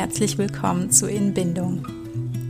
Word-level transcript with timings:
herzlich 0.00 0.38
willkommen 0.38 0.90
zu 0.90 1.10
In 1.10 1.34
Bindung, 1.34 1.86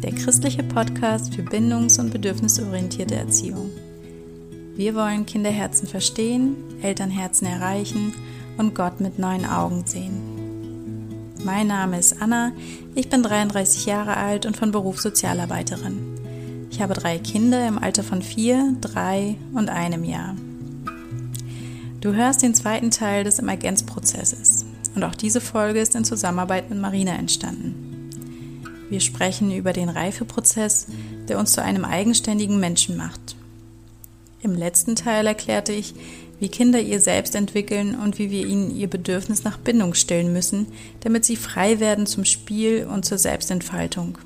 der 0.05 0.13
christliche 0.13 0.63
Podcast 0.63 1.35
für 1.35 1.43
bindungs- 1.43 1.99
und 1.99 2.13
bedürfnisorientierte 2.13 3.17
Erziehung. 3.17 3.73
Wir 4.77 4.95
wollen 4.95 5.27
Kinderherzen 5.27 5.89
verstehen, 5.89 6.55
Elternherzen 6.81 7.49
erreichen 7.49 8.15
und 8.57 8.77
Gott 8.77 9.01
mit 9.01 9.19
neuen 9.19 9.45
Augen 9.47 9.83
sehen. 9.85 11.35
Mein 11.43 11.67
Name 11.67 11.99
ist 11.99 12.23
Anna, 12.23 12.53
ich 12.95 13.09
bin 13.09 13.25
33 13.25 13.85
Jahre 13.85 14.17
alt 14.17 14.47
und 14.47 14.57
von 14.57 14.71
Beruf 14.71 15.01
Sozialarbeiterin. 15.01 16.69
Ich 16.71 16.81
habe 16.81 16.95
drei 16.95 17.19
Kinder 17.19 17.67
im 17.67 17.79
Alter 17.79 18.05
von 18.05 18.23
vier, 18.23 18.77
drei 18.81 19.35
und 19.55 19.71
einem 19.71 20.05
Jahr. 20.05 20.37
Du 22.01 22.15
hörst 22.15 22.45
den 22.45 22.55
zweiten 22.55 22.93
Teil 22.93 23.25
des 23.25 23.41
Emergenzprozesses 23.41 24.60
und 25.01 25.05
auch 25.09 25.15
diese 25.15 25.41
Folge 25.41 25.81
ist 25.81 25.95
in 25.95 26.05
Zusammenarbeit 26.05 26.69
mit 26.69 26.79
Marina 26.79 27.15
entstanden. 27.15 28.11
Wir 28.91 29.01
sprechen 29.01 29.51
über 29.51 29.73
den 29.73 29.89
Reifeprozess, 29.89 30.89
der 31.27 31.39
uns 31.39 31.53
zu 31.53 31.63
einem 31.63 31.87
eigenständigen 31.87 32.61
Menschen 32.61 32.99
macht. 32.99 33.35
Im 34.43 34.55
letzten 34.55 34.97
Teil 34.97 35.27
erklärte 35.27 35.73
ich, 35.73 35.95
wie 36.39 36.51
Kinder 36.51 36.81
ihr 36.81 37.01
selbst 37.01 37.35
entwickeln 37.35 37.95
und 37.95 38.19
wie 38.19 38.31
wir 38.31 38.47
ihnen 38.47 38.77
ihr 38.77 38.91
Bedürfnis 38.91 39.43
nach 39.43 39.57
Bindung 39.57 39.95
stillen 39.95 40.35
müssen, 40.35 40.67
damit 41.01 41.25
sie 41.25 41.37
frei 41.37 41.81
werden 41.81 42.05
zum 42.05 42.27
Spiel 42.27 42.87
und 42.87 43.07
zur 43.07 43.17
Selbstentfaltung. 43.17 44.19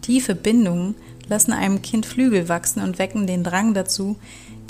Tiefe 0.00 0.34
Bindungen 0.34 0.94
lassen 1.28 1.52
einem 1.52 1.82
Kind 1.82 2.06
Flügel 2.06 2.48
wachsen 2.48 2.82
und 2.82 2.98
wecken 2.98 3.26
den 3.26 3.44
Drang 3.44 3.74
dazu, 3.74 4.16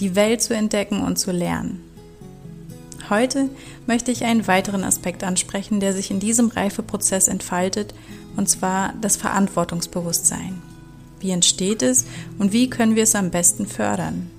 die 0.01 0.17
Welt 0.17 0.43
zu 0.43 0.53
entdecken 0.53 1.01
und 1.05 1.17
zu 1.17 1.31
lernen. 1.31 1.81
Heute 3.11 3.51
möchte 3.87 4.13
ich 4.13 4.25
einen 4.25 4.47
weiteren 4.47 4.85
Aspekt 4.85 5.25
ansprechen, 5.25 5.81
der 5.81 5.93
sich 5.93 6.13
in 6.13 6.21
diesem 6.21 6.49
Reifeprozess 6.49 7.27
entfaltet, 7.27 7.93
und 8.37 8.49
zwar 8.49 8.95
das 9.01 9.17
Verantwortungsbewusstsein. 9.17 10.63
Wie 11.19 11.33
entsteht 11.33 11.83
es 11.83 12.07
und 12.39 12.53
wie 12.53 12.71
können 12.71 12.95
wir 12.95 13.03
es 13.03 13.17
am 13.17 13.31
besten 13.31 13.67
fördern? 13.67 14.31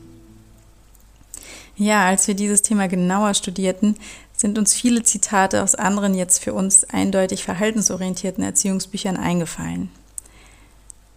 Ja, 1.76 2.06
als 2.08 2.28
wir 2.28 2.34
dieses 2.34 2.62
Thema 2.62 2.88
genauer 2.88 3.34
studierten, 3.34 3.98
sind 4.36 4.58
uns 4.58 4.74
viele 4.74 5.04
Zitate 5.04 5.64
aus 5.64 5.76
anderen 5.76 6.16
jetzt 6.16 6.42
für 6.42 6.54
uns 6.54 6.86
eindeutig 6.86 7.44
verhaltensorientierten 7.44 8.44
Erziehungsbüchern 8.44 9.18
eingefallen. 9.18 9.90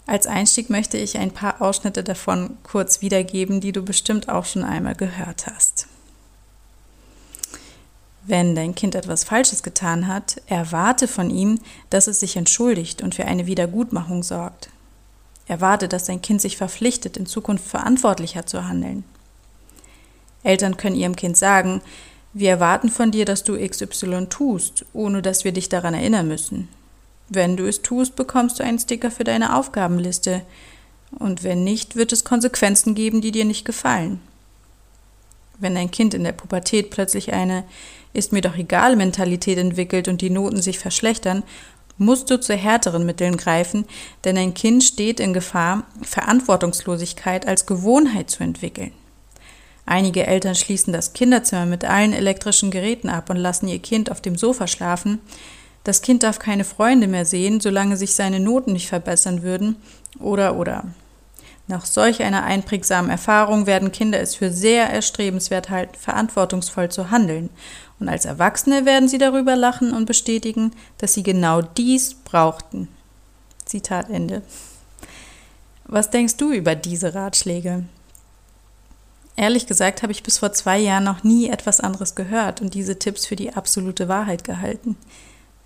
Als 0.07 0.27
Einstieg 0.27 0.71
möchte 0.71 0.99
ich 0.99 1.19
ein 1.19 1.31
paar 1.31 1.63
Ausschnitte 1.63 2.03
davon 2.03 2.59
kurz 2.65 3.01
wiedergeben, 3.01 3.61
die 3.61 3.73
du 3.73 3.83
bestimmt 3.83 4.29
auch 4.29 4.45
schon 4.45 4.65
einmal 4.65 4.97
gehört 4.97 5.47
hast. 5.47 5.87
Wenn 8.27 8.55
dein 8.55 8.75
Kind 8.75 8.95
etwas 8.95 9.25
Falsches 9.25 9.63
getan 9.63 10.09
hat, 10.09 10.41
erwarte 10.47 11.09
von 11.09 11.29
ihm, 11.29 11.61
dass 11.91 12.07
es 12.07 12.21
sich 12.21 12.37
entschuldigt 12.37 13.03
und 13.03 13.15
für 13.15 13.27
eine 13.27 13.47
Wiedergutmachung 13.47 14.23
sorgt. 14.23 14.71
Erwarte, 15.47 15.89
dass 15.89 16.05
dein 16.05 16.23
Kind 16.23 16.41
sich 16.41 16.57
verpflichtet, 16.57 17.19
in 17.19 17.27
Zukunft 17.27 17.67
verantwortlicher 17.67 18.47
zu 18.47 18.67
handeln. 18.67 19.05
Eltern 20.43 20.79
können 20.79 20.97
ihrem 20.97 21.17
Kind 21.17 21.37
sagen, 21.37 21.83
wir 22.33 22.51
erwarten 22.51 22.89
von 22.89 23.11
dir, 23.11 23.27
dass 23.27 23.45
du 23.45 23.57
XY 23.57 24.27
tust, 24.29 24.87
ohne 24.93 25.21
dass 25.21 25.45
wir 25.45 25.53
dich 25.53 25.69
daran 25.69 25.95
erinnern 25.95 26.27
müssen. 26.27 26.69
Wenn 27.29 27.57
du 27.57 27.67
es 27.67 27.83
tust, 27.83 28.17
bekommst 28.17 28.59
du 28.59 28.65
einen 28.65 28.79
Sticker 28.79 29.11
für 29.11 29.25
deine 29.25 29.57
Aufgabenliste. 29.57 30.43
Und 31.19 31.45
wenn 31.45 31.63
nicht, 31.63 31.95
wird 31.95 32.13
es 32.13 32.25
Konsequenzen 32.25 32.95
geben, 32.95 33.21
die 33.21 33.33
dir 33.33 33.45
nicht 33.45 33.65
gefallen. 33.65 34.21
Wenn 35.59 35.75
dein 35.75 35.91
Kind 35.91 36.15
in 36.15 36.25
der 36.25 36.33
Pubertät 36.33 36.91
plötzlich 36.91 37.33
eine 37.33 37.65
ist 38.15 38.33
mir 38.33 38.41
doch 38.41 38.57
egal 38.57 38.97
Mentalität 38.97 39.59
entwickelt 39.59 40.09
und 40.09 40.23
die 40.23 40.31
Noten 40.31 40.63
sich 40.63 40.79
verschlechtern, 40.79 41.43
musst 41.99 42.31
du 42.31 42.41
zu 42.41 42.55
härteren 42.55 43.05
Mitteln 43.05 43.37
greifen, 43.37 43.85
denn 44.25 44.39
ein 44.39 44.55
Kind 44.55 44.83
steht 44.83 45.21
in 45.21 45.35
Gefahr, 45.35 45.85
Verantwortungslosigkeit 46.03 47.47
als 47.47 47.67
Gewohnheit 47.67 48.31
zu 48.31 48.43
entwickeln. 48.43 48.93
Einige 49.87 50.27
Eltern 50.27 50.55
schließen 50.55 50.95
das 50.95 51.13
Kinderzimmer 51.13 51.67
mit 51.67 51.85
allen 51.85 52.15
elektrischen 52.15 52.71
Geräten 52.71 53.11
ab 53.11 53.29
und 53.29 53.37
lassen 53.37 53.69
ihr 53.69 53.81
Kind 53.81 54.11
auf 54.11 54.23
dem 54.23 54.37
Sofa 54.37 54.67
schlafen, 54.67 55.21
das 55.85 56.01
Kind 56.01 56.23
darf 56.23 56.39
keine 56.39 56.65
Freunde 56.65 57.07
mehr 57.07 57.27
sehen, 57.27 57.61
solange 57.61 57.99
sich 57.99 58.15
seine 58.15 58.41
Noten 58.41 58.73
nicht 58.73 58.89
verbessern 58.89 59.43
würden, 59.43 59.77
oder 60.19 60.57
oder. 60.57 60.85
Nach 61.67 61.85
solch 61.85 62.23
einer 62.23 62.45
einprägsamen 62.45 63.11
Erfahrung 63.11 63.67
werden 63.67 63.93
Kinder 63.93 64.21
es 64.21 64.35
für 64.35 64.51
sehr 64.51 64.91
erstrebenswert 64.91 65.71
halten, 65.71 65.95
verantwortungsvoll 65.99 66.91
zu 66.91 67.11
handeln. 67.11 67.51
Und 68.01 68.09
als 68.09 68.25
Erwachsene 68.25 68.85
werden 68.85 69.09
sie 69.09 69.19
darüber 69.19 69.57
lachen 69.57 69.93
und 69.93 70.07
bestätigen, 70.07 70.73
dass 70.99 71.15
sie 71.15 71.23
genau 71.23 71.63
dies 71.63 72.15
brauchten. 72.15 72.89
Zitat 73.65 74.11
Ende. 74.11 74.43
Was 75.87 76.11
denkst 76.11 76.37
du 76.37 76.53
über 76.53 76.75
diese 76.75 77.15
Ratschläge? 77.15 77.85
Ehrlich 79.37 79.67
gesagt 79.67 80.03
habe 80.03 80.13
ich 80.13 80.23
bis 80.23 80.39
vor 80.39 80.53
zwei 80.53 80.79
Jahren 80.79 81.05
noch 81.05 81.25
nie 81.25 81.49
etwas 81.49 81.81
anderes 81.81 82.15
gehört 82.15 82.61
und 82.61 82.75
diese 82.75 82.99
Tipps 82.99 83.27
für 83.27 83.37
die 83.37 83.53
absolute 83.53 84.09
Wahrheit 84.09 84.45
gehalten. 84.45 84.97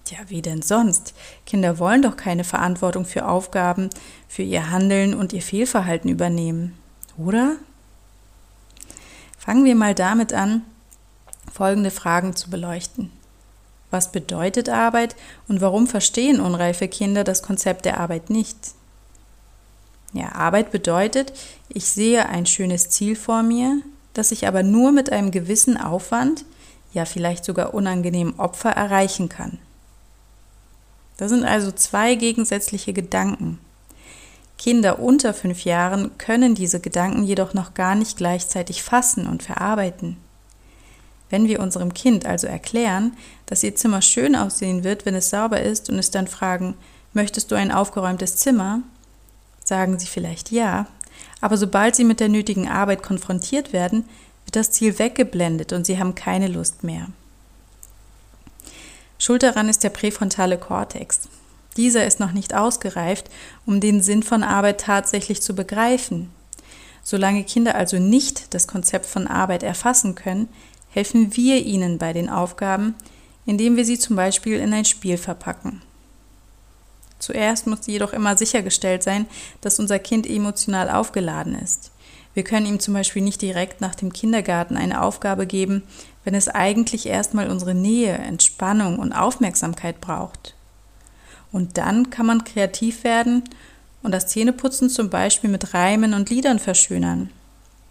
Ja, 0.08 0.18
wie 0.28 0.40
denn 0.40 0.62
sonst? 0.62 1.12
Kinder 1.44 1.78
wollen 1.78 2.00
doch 2.00 2.16
keine 2.16 2.44
Verantwortung 2.44 3.04
für 3.04 3.28
Aufgaben, 3.28 3.90
für 4.26 4.42
ihr 4.42 4.70
Handeln 4.70 5.12
und 5.12 5.34
ihr 5.34 5.42
Fehlverhalten 5.42 6.10
übernehmen, 6.10 6.78
oder? 7.18 7.56
Fangen 9.36 9.66
wir 9.66 9.74
mal 9.74 9.94
damit 9.94 10.32
an, 10.32 10.62
folgende 11.52 11.90
Fragen 11.90 12.36
zu 12.36 12.50
beleuchten. 12.50 13.10
Was 13.90 14.12
bedeutet 14.12 14.68
Arbeit 14.68 15.16
und 15.48 15.60
warum 15.60 15.86
verstehen 15.86 16.40
unreife 16.40 16.88
Kinder 16.88 17.24
das 17.24 17.42
Konzept 17.42 17.84
der 17.84 17.98
Arbeit 17.98 18.30
nicht? 18.30 18.56
Ja, 20.12 20.32
Arbeit 20.32 20.70
bedeutet, 20.70 21.32
ich 21.68 21.86
sehe 21.88 22.28
ein 22.28 22.46
schönes 22.46 22.90
Ziel 22.90 23.16
vor 23.16 23.42
mir, 23.42 23.80
das 24.14 24.32
ich 24.32 24.46
aber 24.46 24.62
nur 24.62 24.92
mit 24.92 25.12
einem 25.12 25.30
gewissen 25.30 25.76
Aufwand, 25.76 26.44
ja 26.92 27.04
vielleicht 27.04 27.44
sogar 27.44 27.74
unangenehmen 27.74 28.38
Opfer 28.38 28.70
erreichen 28.70 29.28
kann. 29.28 29.58
Das 31.18 31.30
sind 31.30 31.44
also 31.44 31.72
zwei 31.72 32.14
gegensätzliche 32.14 32.92
Gedanken. 32.92 33.58
Kinder 34.56 34.98
unter 34.98 35.34
fünf 35.34 35.64
Jahren 35.64 36.16
können 36.18 36.54
diese 36.54 36.80
Gedanken 36.80 37.22
jedoch 37.24 37.54
noch 37.54 37.74
gar 37.74 37.94
nicht 37.94 38.16
gleichzeitig 38.16 38.82
fassen 38.82 39.26
und 39.26 39.42
verarbeiten. 39.42 40.16
Wenn 41.30 41.46
wir 41.46 41.60
unserem 41.60 41.94
Kind 41.94 42.26
also 42.26 42.46
erklären, 42.46 43.16
dass 43.46 43.62
ihr 43.62 43.74
Zimmer 43.74 44.02
schön 44.02 44.34
aussehen 44.34 44.84
wird, 44.84 45.06
wenn 45.06 45.14
es 45.14 45.30
sauber 45.30 45.60
ist, 45.60 45.90
und 45.90 45.98
es 45.98 46.10
dann 46.10 46.26
fragen, 46.26 46.74
möchtest 47.12 47.50
du 47.50 47.54
ein 47.54 47.72
aufgeräumtes 47.72 48.36
Zimmer? 48.36 48.82
sagen 49.68 49.98
sie 49.98 50.06
vielleicht 50.06 50.50
ja, 50.50 50.86
aber 51.40 51.56
sobald 51.56 51.94
sie 51.94 52.04
mit 52.04 52.20
der 52.20 52.28
nötigen 52.28 52.68
Arbeit 52.68 53.02
konfrontiert 53.02 53.72
werden, 53.72 54.08
wird 54.44 54.56
das 54.56 54.70
Ziel 54.70 54.98
weggeblendet 54.98 55.72
und 55.72 55.84
sie 55.84 55.98
haben 55.98 56.14
keine 56.14 56.48
Lust 56.48 56.82
mehr. 56.82 57.08
Schuld 59.18 59.42
daran 59.42 59.68
ist 59.68 59.84
der 59.84 59.90
präfrontale 59.90 60.58
Kortex. 60.58 61.28
Dieser 61.76 62.06
ist 62.06 62.18
noch 62.18 62.32
nicht 62.32 62.54
ausgereift, 62.54 63.30
um 63.66 63.80
den 63.80 64.02
Sinn 64.02 64.22
von 64.22 64.42
Arbeit 64.42 64.80
tatsächlich 64.80 65.42
zu 65.42 65.54
begreifen. 65.54 66.30
Solange 67.02 67.44
Kinder 67.44 67.74
also 67.74 67.98
nicht 67.98 68.52
das 68.54 68.66
Konzept 68.66 69.06
von 69.06 69.26
Arbeit 69.26 69.62
erfassen 69.62 70.14
können, 70.14 70.48
helfen 70.98 71.36
wir 71.36 71.64
ihnen 71.64 71.96
bei 71.96 72.12
den 72.12 72.28
Aufgaben, 72.28 72.96
indem 73.46 73.76
wir 73.76 73.84
sie 73.84 74.00
zum 74.00 74.16
Beispiel 74.16 74.58
in 74.58 74.72
ein 74.72 74.84
Spiel 74.84 75.16
verpacken. 75.16 75.80
Zuerst 77.20 77.68
muss 77.68 77.86
jedoch 77.86 78.12
immer 78.12 78.36
sichergestellt 78.36 79.04
sein, 79.04 79.26
dass 79.60 79.78
unser 79.78 80.00
Kind 80.00 80.28
emotional 80.28 80.90
aufgeladen 80.90 81.54
ist. 81.54 81.92
Wir 82.34 82.42
können 82.42 82.66
ihm 82.66 82.80
zum 82.80 82.94
Beispiel 82.94 83.22
nicht 83.22 83.40
direkt 83.40 83.80
nach 83.80 83.94
dem 83.94 84.12
Kindergarten 84.12 84.76
eine 84.76 85.00
Aufgabe 85.00 85.46
geben, 85.46 85.84
wenn 86.24 86.34
es 86.34 86.48
eigentlich 86.48 87.06
erstmal 87.06 87.48
unsere 87.48 87.76
Nähe, 87.76 88.18
Entspannung 88.18 88.98
und 88.98 89.12
Aufmerksamkeit 89.12 90.00
braucht. 90.00 90.56
Und 91.52 91.78
dann 91.78 92.10
kann 92.10 92.26
man 92.26 92.42
kreativ 92.42 93.04
werden 93.04 93.44
und 94.02 94.10
das 94.10 94.26
Zähneputzen 94.26 94.90
zum 94.90 95.10
Beispiel 95.10 95.48
mit 95.48 95.74
Reimen 95.74 96.12
und 96.12 96.28
Liedern 96.28 96.58
verschönern. 96.58 97.30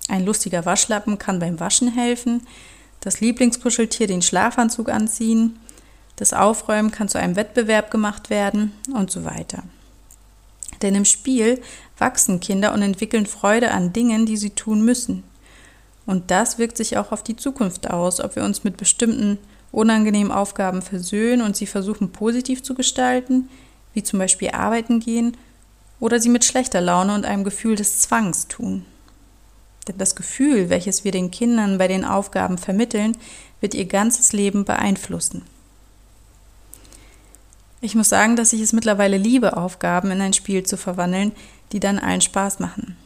Ein 0.09 0.25
lustiger 0.25 0.65
Waschlappen 0.65 1.17
kann 1.17 1.39
beim 1.39 1.61
Waschen 1.61 1.93
helfen, 1.93 2.45
das 3.01 3.19
Lieblingskuscheltier 3.21 4.07
den 4.07 4.21
Schlafanzug 4.21 4.89
anziehen, 4.89 5.59
das 6.15 6.33
Aufräumen 6.33 6.91
kann 6.91 7.09
zu 7.09 7.19
einem 7.19 7.35
Wettbewerb 7.35 7.91
gemacht 7.91 8.29
werden 8.29 8.73
und 8.93 9.11
so 9.11 9.23
weiter. 9.23 9.63
Denn 10.81 10.95
im 10.95 11.05
Spiel 11.05 11.61
wachsen 11.97 12.39
Kinder 12.39 12.73
und 12.73 12.81
entwickeln 12.81 13.25
Freude 13.25 13.71
an 13.71 13.93
Dingen, 13.93 14.25
die 14.25 14.37
sie 14.37 14.51
tun 14.51 14.83
müssen. 14.83 15.23
Und 16.05 16.31
das 16.31 16.57
wirkt 16.57 16.77
sich 16.77 16.97
auch 16.97 17.11
auf 17.11 17.23
die 17.23 17.35
Zukunft 17.35 17.89
aus, 17.89 18.19
ob 18.19 18.35
wir 18.35 18.43
uns 18.43 18.63
mit 18.63 18.77
bestimmten 18.77 19.37
unangenehmen 19.71 20.31
Aufgaben 20.31 20.81
versöhnen 20.81 21.41
und 21.41 21.55
sie 21.55 21.67
versuchen 21.67 22.11
positiv 22.11 22.63
zu 22.63 22.73
gestalten, 22.73 23.49
wie 23.93 24.03
zum 24.03 24.19
Beispiel 24.19 24.51
arbeiten 24.51 24.99
gehen, 24.99 25.35
oder 25.99 26.19
sie 26.19 26.29
mit 26.29 26.45
schlechter 26.45 26.79
Laune 26.79 27.15
und 27.15 27.25
einem 27.25 27.43
Gefühl 27.43 27.75
des 27.75 27.99
Zwangs 27.99 28.47
tun. 28.47 28.85
Denn 29.87 29.97
das 29.97 30.15
Gefühl, 30.15 30.69
welches 30.69 31.03
wir 31.03 31.11
den 31.11 31.31
Kindern 31.31 31.77
bei 31.77 31.87
den 31.87 32.05
Aufgaben 32.05 32.57
vermitteln, 32.57 33.17
wird 33.61 33.73
ihr 33.73 33.85
ganzes 33.85 34.33
Leben 34.33 34.65
beeinflussen. 34.65 35.43
Ich 37.79 37.95
muss 37.95 38.09
sagen, 38.09 38.35
dass 38.35 38.53
ich 38.53 38.61
es 38.61 38.73
mittlerweile 38.73 39.17
liebe, 39.17 39.55
Aufgaben 39.55 40.11
in 40.11 40.21
ein 40.21 40.33
Spiel 40.33 40.63
zu 40.63 40.77
verwandeln, 40.77 41.31
die 41.71 41.79
dann 41.79 41.99
allen 41.99 42.21
Spaß 42.21 42.59
machen. 42.59 42.97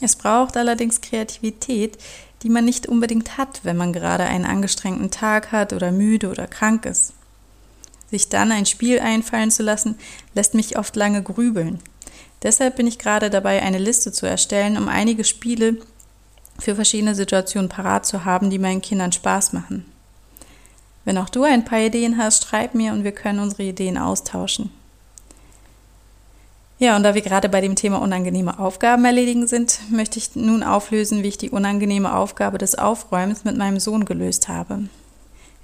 Es 0.00 0.16
braucht 0.16 0.56
allerdings 0.56 1.00
Kreativität, 1.00 1.98
die 2.42 2.48
man 2.48 2.64
nicht 2.64 2.86
unbedingt 2.86 3.36
hat, 3.36 3.60
wenn 3.64 3.76
man 3.76 3.92
gerade 3.92 4.24
einen 4.24 4.44
angestrengten 4.44 5.10
Tag 5.10 5.52
hat 5.52 5.72
oder 5.72 5.92
müde 5.92 6.28
oder 6.30 6.46
krank 6.46 6.86
ist. 6.86 7.12
Sich 8.10 8.28
dann 8.28 8.52
ein 8.52 8.66
Spiel 8.66 9.00
einfallen 9.00 9.50
zu 9.50 9.62
lassen, 9.62 9.96
lässt 10.34 10.54
mich 10.54 10.76
oft 10.76 10.96
lange 10.96 11.22
grübeln. 11.22 11.78
Deshalb 12.42 12.76
bin 12.76 12.86
ich 12.86 12.98
gerade 12.98 13.30
dabei, 13.30 13.62
eine 13.62 13.78
Liste 13.78 14.12
zu 14.12 14.26
erstellen, 14.26 14.76
um 14.76 14.88
einige 14.88 15.24
Spiele 15.24 15.78
für 16.62 16.74
verschiedene 16.74 17.14
Situationen 17.14 17.68
parat 17.68 18.06
zu 18.06 18.24
haben, 18.24 18.50
die 18.50 18.58
meinen 18.58 18.82
Kindern 18.82 19.12
Spaß 19.12 19.52
machen. 19.52 19.84
Wenn 21.04 21.18
auch 21.18 21.28
du 21.28 21.42
ein 21.42 21.64
paar 21.64 21.80
Ideen 21.80 22.16
hast, 22.16 22.44
schreib 22.44 22.74
mir 22.74 22.92
und 22.92 23.04
wir 23.04 23.12
können 23.12 23.40
unsere 23.40 23.64
Ideen 23.64 23.98
austauschen. 23.98 24.70
Ja, 26.78 26.96
und 26.96 27.04
da 27.04 27.14
wir 27.14 27.22
gerade 27.22 27.48
bei 27.48 27.60
dem 27.60 27.76
Thema 27.76 28.00
unangenehme 28.00 28.58
Aufgaben 28.58 29.04
erledigen 29.04 29.46
sind, 29.46 29.78
möchte 29.90 30.18
ich 30.18 30.34
nun 30.34 30.64
auflösen, 30.64 31.22
wie 31.22 31.28
ich 31.28 31.38
die 31.38 31.50
unangenehme 31.50 32.14
Aufgabe 32.14 32.58
des 32.58 32.76
Aufräumens 32.76 33.44
mit 33.44 33.56
meinem 33.56 33.78
Sohn 33.78 34.04
gelöst 34.04 34.48
habe. 34.48 34.80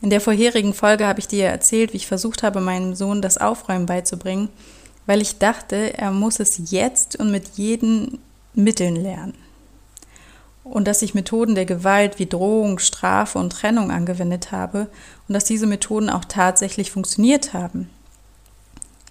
In 0.00 0.10
der 0.10 0.20
vorherigen 0.20 0.74
Folge 0.74 1.06
habe 1.06 1.18
ich 1.18 1.26
dir 1.26 1.46
erzählt, 1.46 1.92
wie 1.92 1.96
ich 1.96 2.06
versucht 2.06 2.44
habe, 2.44 2.60
meinem 2.60 2.94
Sohn 2.94 3.20
das 3.20 3.36
Aufräumen 3.36 3.86
beizubringen, 3.86 4.48
weil 5.06 5.20
ich 5.20 5.38
dachte, 5.38 5.98
er 5.98 6.12
muss 6.12 6.38
es 6.38 6.70
jetzt 6.70 7.16
und 7.18 7.32
mit 7.32 7.48
jeden 7.56 8.18
Mitteln 8.54 8.94
lernen. 8.94 9.34
Und 10.70 10.86
dass 10.86 11.02
ich 11.02 11.14
Methoden 11.14 11.54
der 11.54 11.66
Gewalt 11.66 12.18
wie 12.18 12.26
Drohung, 12.26 12.78
Strafe 12.78 13.38
und 13.38 13.50
Trennung 13.50 13.90
angewendet 13.90 14.52
habe 14.52 14.88
und 15.26 15.34
dass 15.34 15.44
diese 15.44 15.66
Methoden 15.66 16.10
auch 16.10 16.24
tatsächlich 16.24 16.90
funktioniert 16.90 17.54
haben. 17.54 17.88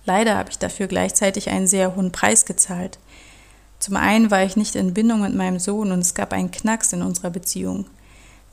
Leider 0.06 0.38
habe 0.38 0.50
ich 0.50 0.58
dafür 0.60 0.88
gleichzeitig 0.88 1.50
einen 1.50 1.68
sehr 1.68 1.96
hohen 1.96 2.12
Preis 2.12 2.46
gezahlt. 2.46 3.00
Zum 3.80 3.96
einen 3.96 4.32
war 4.32 4.44
ich 4.44 4.56
nicht 4.56 4.76
in 4.76 4.94
Bindung 4.94 5.22
mit 5.22 5.36
meinem 5.36 5.60
Sohn 5.60 5.92
und 5.92 6.00
es 6.00 6.14
gab 6.14 6.32
einen 6.32 6.52
Knacks 6.52 6.94
in 6.94 7.02
unserer 7.02 7.30
Beziehung. 7.30 7.86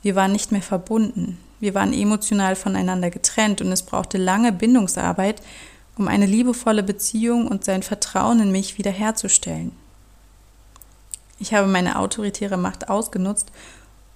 Wir 0.01 0.15
waren 0.15 0.31
nicht 0.31 0.51
mehr 0.51 0.61
verbunden. 0.61 1.39
Wir 1.59 1.73
waren 1.73 1.93
emotional 1.93 2.55
voneinander 2.55 3.09
getrennt 3.09 3.61
und 3.61 3.71
es 3.71 3.83
brauchte 3.83 4.17
lange 4.17 4.51
Bindungsarbeit, 4.51 5.41
um 5.97 6.07
eine 6.07 6.25
liebevolle 6.25 6.83
Beziehung 6.83 7.47
und 7.47 7.63
sein 7.63 7.81
Vertrauen 7.81 8.39
in 8.41 8.51
mich 8.51 8.77
wiederherzustellen. 8.77 9.71
Ich 11.39 11.53
habe 11.53 11.67
meine 11.67 11.99
autoritäre 11.99 12.57
Macht 12.57 12.89
ausgenutzt 12.89 13.51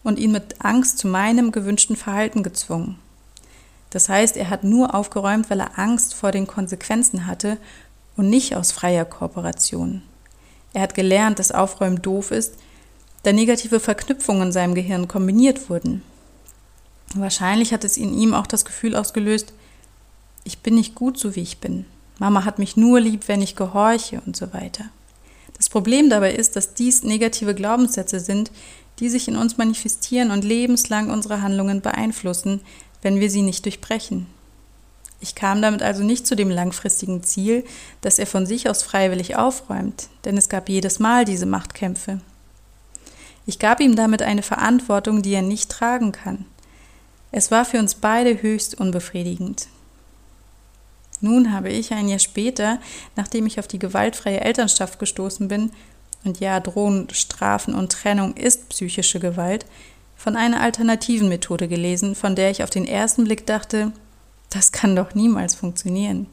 und 0.04 0.20
ihn 0.20 0.32
mit 0.32 0.64
Angst 0.64 0.98
zu 0.98 1.08
meinem 1.08 1.52
gewünschten 1.52 1.96
Verhalten 1.96 2.44
gezwungen. 2.44 2.98
Das 3.90 4.08
heißt, 4.08 4.38
er 4.38 4.50
hat 4.50 4.64
nur 4.64 4.94
aufgeräumt, 4.94 5.50
weil 5.50 5.60
er 5.60 5.78
Angst 5.80 6.14
vor 6.14 6.32
den 6.32 6.48
Konsequenzen 6.48 7.26
hatte 7.26 7.58
und 8.16 8.30
nicht 8.30 8.56
aus 8.56 8.72
freier 8.72 9.06
Kooperation. 9.06 10.04
Er 10.74 10.84
hat 10.84 10.94
gelernt, 10.94 11.40
dass 11.40 11.52
Aufräumen 11.52 12.02
doof 12.02 12.32
ist, 12.32 12.54
da 13.24 13.34
negative 13.34 13.80
Verknüpfungen 13.80 14.44
in 14.44 14.52
seinem 14.52 14.76
Gehirn 14.76 15.08
kombiniert 15.08 15.70
wurden. 15.70 16.04
Wahrscheinlich 17.16 17.74
hat 17.74 17.84
es 17.84 17.98
in 17.98 18.14
ihm 18.14 18.34
auch 18.34 18.48
das 18.48 18.66
Gefühl 18.66 18.96
ausgelöst, 18.96 19.54
ich 20.44 20.60
bin 20.60 20.76
nicht 20.76 20.96
gut 20.96 21.18
so 21.18 21.36
wie 21.36 21.42
ich 21.42 21.60
bin. 21.60 21.86
Mama 22.20 22.46
hat 22.46 22.60
mich 22.60 22.78
nur 22.78 23.00
lieb, 23.00 23.28
wenn 23.28 23.42
ich 23.42 23.56
gehorche 23.56 24.22
und 24.26 24.38
so 24.38 24.54
weiter. 24.54 24.86
Das 25.70 25.74
Problem 25.74 26.10
dabei 26.10 26.34
ist, 26.34 26.56
dass 26.56 26.74
dies 26.74 27.04
negative 27.04 27.54
Glaubenssätze 27.54 28.20
sind, 28.20 28.50
die 28.98 29.08
sich 29.08 29.28
in 29.28 29.36
uns 29.36 29.60
manifestieren 29.60 30.32
und 30.32 30.44
lebenslang 30.44 31.12
unsere 31.12 31.44
Handlungen 31.44 31.82
beeinflussen, 31.82 32.62
wenn 33.04 33.20
wir 33.20 33.30
sie 33.30 33.44
nicht 33.44 33.66
durchbrechen. 33.66 34.26
Ich 35.22 35.36
kam 35.36 35.62
damit 35.62 35.84
also 35.84 36.02
nicht 36.02 36.26
zu 36.26 36.36
dem 36.36 36.50
langfristigen 36.50 37.22
Ziel, 37.22 37.64
dass 38.02 38.18
er 38.18 38.26
von 38.26 38.48
sich 38.48 38.68
aus 38.68 38.82
freiwillig 38.82 39.36
aufräumt, 39.36 40.08
denn 40.26 40.40
es 40.40 40.50
gab 40.50 40.70
jedes 40.70 40.98
Mal 40.98 41.24
diese 41.24 41.46
Machtkämpfe. 41.46 42.20
Ich 43.46 43.60
gab 43.60 43.80
ihm 43.80 43.96
damit 43.96 44.24
eine 44.24 44.42
Verantwortung, 44.42 45.22
die 45.22 45.34
er 45.34 45.44
nicht 45.44 45.70
tragen 45.70 46.12
kann. 46.12 46.46
Es 47.32 47.52
war 47.52 47.64
für 47.64 47.78
uns 47.78 47.94
beide 47.94 48.42
höchst 48.42 48.74
unbefriedigend. 48.74 49.68
Nun 51.22 51.54
habe 51.54 51.70
ich 51.70 51.92
ein 51.92 52.08
Jahr 52.08 52.20
später, 52.20 52.80
nachdem 53.16 53.46
ich 53.46 53.60
auf 53.60 53.68
die 53.68 53.80
gewaltfreie 53.80 54.42
Elternschaft 54.42 55.00
gestoßen 55.00 55.48
bin, 55.48 55.72
und 56.26 56.40
ja, 56.42 56.60
Drohen, 56.60 57.08
Strafen 57.12 57.74
und 57.74 57.92
Trennung 57.92 58.36
ist 58.36 58.70
psychische 58.70 59.20
Gewalt, 59.20 59.66
von 60.18 60.36
einer 60.36 60.60
alternativen 60.60 61.30
Methode 61.30 61.70
gelesen, 61.70 62.14
von 62.14 62.36
der 62.36 62.52
ich 62.52 62.62
auf 62.62 62.70
den 62.70 62.86
ersten 62.86 63.24
Blick 63.24 63.46
dachte, 63.46 63.94
das 64.50 64.72
kann 64.74 64.96
doch 64.96 65.16
niemals 65.16 65.56
funktionieren. 65.56 66.28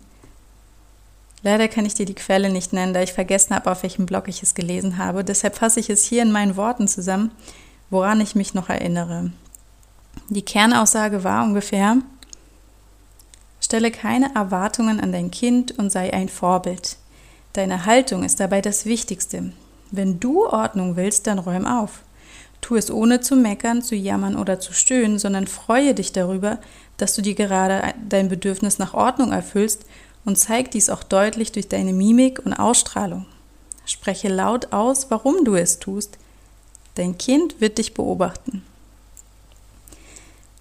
Leider 1.43 1.69
kann 1.69 1.87
ich 1.87 1.95
dir 1.95 2.07
die 2.07 2.15
Quelle 2.15 2.51
nicht 2.51 2.73
nennen, 2.73 2.95
da 2.95 3.03
ich 3.03 3.13
vergessen 3.13 3.55
habe, 3.55 3.71
auf 3.71 3.85
welchem 3.85 4.07
Blog 4.07 4.27
ich 4.27 4.43
es 4.43 4.55
gelesen 4.55 4.99
habe. 4.99 5.23
Deshalb 5.23 5.55
fasse 5.55 5.79
ich 5.79 5.89
es 5.89 6.03
hier 6.03 6.23
in 6.23 6.33
meinen 6.33 6.57
Worten 6.57 6.89
zusammen, 6.89 7.31
woran 7.91 8.21
ich 8.21 8.35
mich 8.35 8.55
noch 8.55 8.69
erinnere. 8.69 9.31
Die 10.29 10.43
Kernaussage 10.43 11.23
war 11.23 11.45
ungefähr, 11.45 11.99
stelle 13.67 13.91
keine 13.91 14.33
Erwartungen 14.37 15.01
an 15.01 15.11
dein 15.11 15.33
Kind 15.33 15.77
und 15.77 15.91
sei 15.91 16.13
ein 16.13 16.29
Vorbild. 16.29 16.99
Deine 17.53 17.85
Haltung 17.85 18.23
ist 18.23 18.39
dabei 18.39 18.61
das 18.61 18.87
Wichtigste. 18.87 19.53
Wenn 19.91 20.21
du 20.21 20.47
Ordnung 20.47 20.95
willst, 20.95 21.27
dann 21.27 21.41
räum 21.41 21.67
auf. 21.67 22.03
Tu 22.61 22.77
es 22.77 22.93
ohne 22.93 23.21
zu 23.21 23.35
meckern, 23.35 23.83
zu 23.83 23.97
jammern 23.97 24.37
oder 24.37 24.61
zu 24.61 24.73
stöhnen, 24.73 25.19
sondern 25.19 25.49
freue 25.49 25.95
dich 25.95 26.13
darüber, 26.13 26.59
dass 26.97 27.15
du 27.17 27.23
dir 27.23 27.35
gerade 27.35 27.93
dein 28.09 28.29
Bedürfnis 28.29 28.79
nach 28.79 28.95
Ordnung 28.95 29.33
erfüllst 29.33 29.85
und 30.25 30.39
zeig 30.39 30.71
dies 30.71 30.89
auch 30.89 31.03
deutlich 31.03 31.51
durch 31.51 31.69
deine 31.69 31.93
Mimik 31.93 32.47
und 32.47 32.53
Ausstrahlung. 32.53 33.27
Spreche 33.85 34.29
laut 34.29 34.73
aus, 34.73 35.11
warum 35.11 35.45
du 35.45 35.57
es 35.57 35.81
tust. 35.81 36.19
Dein 36.95 37.19
Kind 37.19 37.61
wird 37.61 37.79
dich 37.79 37.95
beobachten. 37.95 38.63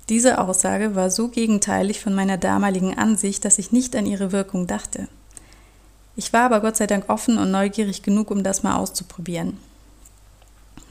Diese 0.10 0.38
Aussage 0.40 0.96
war 0.96 1.10
so 1.10 1.30
gegenteilig 1.30 2.00
von 2.00 2.14
meiner 2.14 2.38
damaligen 2.38 2.98
Ansicht, 2.98 3.44
dass 3.44 3.58
ich 3.58 3.72
nicht 3.72 3.96
an 3.96 4.06
ihre 4.06 4.32
Wirkung 4.32 4.68
dachte. 4.68 5.08
Ich 6.16 6.32
war 6.32 6.44
aber 6.44 6.62
Gott 6.62 6.78
sei 6.78 6.88
Dank 6.88 7.10
offen 7.10 7.38
und 7.38 7.52
neugierig 7.52 8.04
genug, 8.04 8.32
um 8.32 8.44
das 8.44 8.64
mal 8.64 8.78
auszuprobieren. 8.78 9.58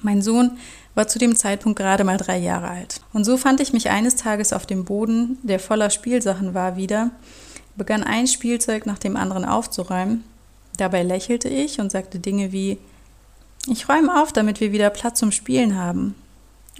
Mein 0.02 0.20
Sohn 0.20 0.58
war 0.94 1.08
zu 1.08 1.18
dem 1.18 1.34
Zeitpunkt 1.34 1.78
gerade 1.78 2.04
mal 2.04 2.18
drei 2.18 2.38
Jahre 2.38 2.68
alt. 2.68 3.00
Und 3.12 3.24
so 3.24 3.36
fand 3.36 3.60
ich 3.60 3.72
mich 3.72 3.88
eines 3.88 4.16
Tages 4.16 4.52
auf 4.52 4.66
dem 4.66 4.84
Boden, 4.84 5.38
der 5.42 5.58
voller 5.58 5.90
Spielsachen 5.90 6.52
war, 6.52 6.76
wieder, 6.76 7.10
begann 7.76 8.04
ein 8.04 8.26
Spielzeug 8.26 8.84
nach 8.84 8.98
dem 8.98 9.16
anderen 9.16 9.44
aufzuräumen. 9.44 10.24
Dabei 10.76 11.02
lächelte 11.02 11.48
ich 11.48 11.80
und 11.80 11.90
sagte 11.90 12.18
Dinge 12.18 12.52
wie 12.52 12.78
Ich 13.66 13.88
räume 13.88 14.20
auf, 14.22 14.32
damit 14.32 14.60
wir 14.60 14.72
wieder 14.72 14.90
Platz 14.90 15.20
zum 15.20 15.32
Spielen 15.32 15.78
haben. 15.78 16.14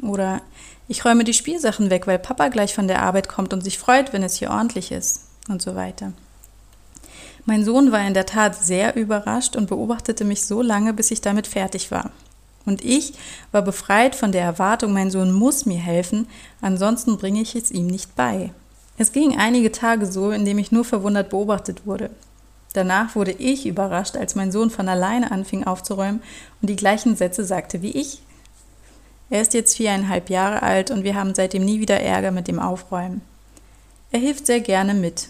Oder 0.02 0.42
ich 0.88 1.04
räume 1.04 1.24
die 1.24 1.34
Spielsachen 1.34 1.90
weg, 1.90 2.06
weil 2.06 2.18
Papa 2.18 2.48
gleich 2.48 2.74
von 2.74 2.88
der 2.88 3.02
Arbeit 3.02 3.28
kommt 3.28 3.52
und 3.52 3.62
sich 3.62 3.78
freut, 3.78 4.12
wenn 4.12 4.22
es 4.22 4.36
hier 4.36 4.50
ordentlich 4.50 4.92
ist. 4.92 5.26
Und 5.48 5.60
so 5.60 5.74
weiter. 5.74 6.12
Mein 7.46 7.64
Sohn 7.64 7.92
war 7.92 8.06
in 8.06 8.14
der 8.14 8.24
Tat 8.24 8.54
sehr 8.54 8.96
überrascht 8.96 9.56
und 9.56 9.68
beobachtete 9.68 10.24
mich 10.24 10.46
so 10.46 10.62
lange, 10.62 10.94
bis 10.94 11.10
ich 11.10 11.20
damit 11.20 11.46
fertig 11.46 11.90
war. 11.90 12.10
Und 12.64 12.82
ich 12.82 13.12
war 13.52 13.60
befreit 13.60 14.14
von 14.14 14.32
der 14.32 14.42
Erwartung, 14.42 14.94
mein 14.94 15.10
Sohn 15.10 15.32
muss 15.32 15.66
mir 15.66 15.78
helfen, 15.78 16.26
ansonsten 16.62 17.18
bringe 17.18 17.42
ich 17.42 17.54
es 17.54 17.70
ihm 17.70 17.86
nicht 17.86 18.16
bei. 18.16 18.52
Es 18.96 19.12
ging 19.12 19.36
einige 19.36 19.70
Tage 19.72 20.06
so, 20.06 20.30
indem 20.30 20.56
ich 20.58 20.72
nur 20.72 20.84
verwundert 20.84 21.28
beobachtet 21.28 21.84
wurde. 21.84 22.10
Danach 22.72 23.14
wurde 23.14 23.32
ich 23.32 23.66
überrascht, 23.66 24.16
als 24.16 24.34
mein 24.34 24.50
Sohn 24.50 24.70
von 24.70 24.88
alleine 24.88 25.30
anfing 25.30 25.64
aufzuräumen 25.64 26.22
und 26.62 26.70
die 26.70 26.76
gleichen 26.76 27.16
Sätze 27.16 27.44
sagte 27.44 27.82
wie 27.82 27.92
ich. 27.92 28.22
Er 29.34 29.40
ist 29.40 29.52
jetzt 29.52 29.76
viereinhalb 29.76 30.30
Jahre 30.30 30.62
alt 30.62 30.92
und 30.92 31.02
wir 31.02 31.16
haben 31.16 31.34
seitdem 31.34 31.64
nie 31.64 31.80
wieder 31.80 31.98
Ärger 31.98 32.30
mit 32.30 32.46
dem 32.46 32.60
Aufräumen. 32.60 33.20
Er 34.12 34.20
hilft 34.20 34.46
sehr 34.46 34.60
gerne 34.60 34.94
mit. 34.94 35.28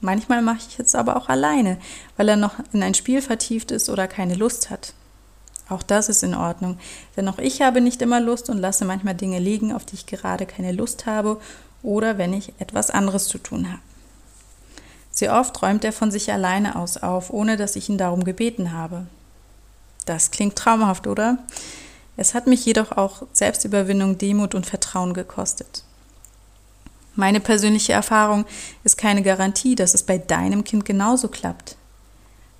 Manchmal 0.00 0.42
mache 0.42 0.60
ich 0.68 0.78
es 0.78 0.94
aber 0.94 1.16
auch 1.16 1.28
alleine, 1.28 1.76
weil 2.16 2.28
er 2.28 2.36
noch 2.36 2.54
in 2.72 2.84
ein 2.84 2.94
Spiel 2.94 3.20
vertieft 3.20 3.72
ist 3.72 3.90
oder 3.90 4.06
keine 4.06 4.36
Lust 4.36 4.70
hat. 4.70 4.94
Auch 5.68 5.82
das 5.82 6.08
ist 6.08 6.22
in 6.22 6.36
Ordnung, 6.36 6.78
denn 7.16 7.28
auch 7.28 7.38
ich 7.38 7.62
habe 7.62 7.80
nicht 7.80 8.00
immer 8.00 8.20
Lust 8.20 8.48
und 8.48 8.58
lasse 8.58 8.84
manchmal 8.84 9.16
Dinge 9.16 9.40
liegen, 9.40 9.72
auf 9.72 9.84
die 9.84 9.96
ich 9.96 10.06
gerade 10.06 10.46
keine 10.46 10.70
Lust 10.70 11.06
habe 11.06 11.40
oder 11.82 12.18
wenn 12.18 12.34
ich 12.34 12.52
etwas 12.60 12.90
anderes 12.90 13.26
zu 13.26 13.38
tun 13.38 13.66
habe. 13.68 13.82
Sehr 15.10 15.34
oft 15.34 15.60
räumt 15.62 15.84
er 15.84 15.92
von 15.92 16.12
sich 16.12 16.32
alleine 16.32 16.76
aus 16.76 16.96
auf, 16.96 17.30
ohne 17.30 17.56
dass 17.56 17.74
ich 17.74 17.88
ihn 17.88 17.98
darum 17.98 18.22
gebeten 18.22 18.70
habe. 18.70 19.08
Das 20.06 20.30
klingt 20.30 20.54
traumhaft, 20.54 21.08
oder? 21.08 21.38
Es 22.16 22.34
hat 22.34 22.46
mich 22.46 22.64
jedoch 22.64 22.92
auch 22.92 23.22
Selbstüberwindung, 23.32 24.18
Demut 24.18 24.54
und 24.54 24.66
Vertrauen 24.66 25.14
gekostet. 25.14 25.84
Meine 27.14 27.40
persönliche 27.40 27.92
Erfahrung 27.92 28.44
ist 28.84 28.96
keine 28.96 29.22
Garantie, 29.22 29.74
dass 29.74 29.94
es 29.94 30.02
bei 30.02 30.18
deinem 30.18 30.64
Kind 30.64 30.84
genauso 30.84 31.28
klappt. 31.28 31.76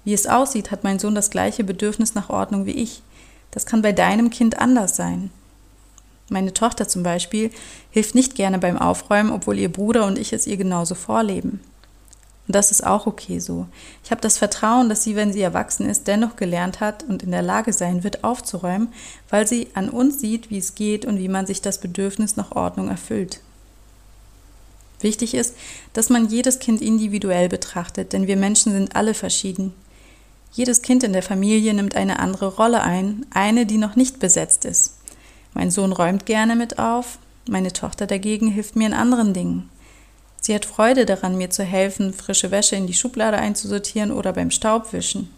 Wie 0.05 0.13
es 0.13 0.27
aussieht, 0.27 0.71
hat 0.71 0.85
mein 0.85 0.99
Sohn 0.99 1.15
das 1.15 1.31
gleiche 1.31 1.65
Bedürfnis 1.65 2.15
nach 2.15 2.29
Ordnung 2.29 2.67
wie 2.67 2.73
ich. 2.73 3.03
Das 3.51 3.67
kann 3.67 3.83
bei 3.83 3.93
deinem 3.93 4.31
Kind 4.31 4.59
anders 4.59 4.97
sein. 4.97 5.31
Meine 6.29 6.55
Tochter 6.55 6.89
zum 6.89 7.03
Beispiel, 7.03 7.51
hilft 7.91 8.15
nicht 8.15 8.35
gerne 8.35 8.59
beim 8.59 8.79
Aufräumen, 8.79 9.31
obwohl 9.31 9.59
ihr 9.59 9.71
Bruder 9.71 10.07
und 10.07 10.19
ich 10.19 10.33
es 10.33 10.47
ihr 10.47 10.57
genauso 10.57 10.95
vorleben. 10.95 11.61
Und 12.49 12.57
das 12.57 12.71
ist 12.73 12.85
auch 12.85 13.07
okay 13.07 13.39
so. 13.39 13.67
Ich 14.05 14.11
habe 14.11 14.21
das 14.21 14.39
Vertrauen, 14.39 14.89
dass 14.89 15.05
sie, 15.05 15.15
wenn 15.15 15.33
sie 15.33 15.43
erwachsen 15.43 15.89
ist, 15.89 16.09
dennoch 16.09 16.35
gelernt 16.37 16.81
hat 16.81 17.05
und 17.05 17.23
in 17.23 17.31
der 17.31 17.43
Lage 17.43 17.73
sein 17.73 18.03
wird, 18.03 18.25
aufzuräumen, 18.25 18.89
weil 19.31 19.47
sie 19.47 19.69
an 19.75 19.89
uns 19.89 20.19
sieht, 20.21 20.51
wie 20.51 20.59
es 20.59 20.75
geht 20.75 21.05
und 21.05 21.19
wie 21.19 21.29
man 21.29 21.47
sich 21.47 21.63
das 21.63 21.79
Bedürfnis 21.79 22.37
nach 22.37 22.53
Ordnung 22.53 22.89
erfüllt. 22.89 23.41
Wichtig 25.01 25.35
ist, 25.35 25.57
dass 25.93 26.11
man 26.11 26.29
jedes 26.29 26.59
Kind 26.59 26.81
individuell 26.81 27.49
betrachtet, 27.49 28.13
denn 28.13 28.27
wir 28.27 28.37
Menschen 28.37 28.73
sind 28.73 28.97
alle 28.97 29.15
verschieden. 29.15 29.73
Jedes 30.53 30.83
Kind 30.83 31.03
in 31.03 31.13
der 31.13 31.23
Familie 31.23 31.75
nimmt 31.75 31.97
eine 31.97 32.19
andere 32.19 32.49
Rolle 32.57 32.83
ein, 32.83 33.25
eine, 33.31 33.67
die 33.67 33.79
noch 33.79 33.97
nicht 33.97 34.19
besetzt 34.19 34.65
ist. 34.65 34.99
Mein 35.55 35.71
Sohn 35.71 35.93
räumt 35.93 36.27
gerne 36.27 36.57
mit 36.57 36.79
auf, 36.79 37.19
meine 37.49 37.73
Tochter 37.73 38.07
dagegen 38.07 38.49
hilft 38.49 38.77
mir 38.77 38.87
in 38.87 38.95
anderen 38.95 39.35
Dingen. 39.35 39.69
Sie 40.43 40.55
hat 40.57 40.65
Freude 40.65 41.07
daran, 41.07 41.39
mir 41.39 41.51
zu 41.51 41.63
helfen, 41.63 42.13
frische 42.13 42.51
Wäsche 42.51 42.75
in 42.75 42.89
die 42.89 42.95
Schublade 42.95 43.39
einzusortieren 43.39 44.11
oder 44.11 44.33
beim 44.33 44.51
Staubwischen. 44.51 45.33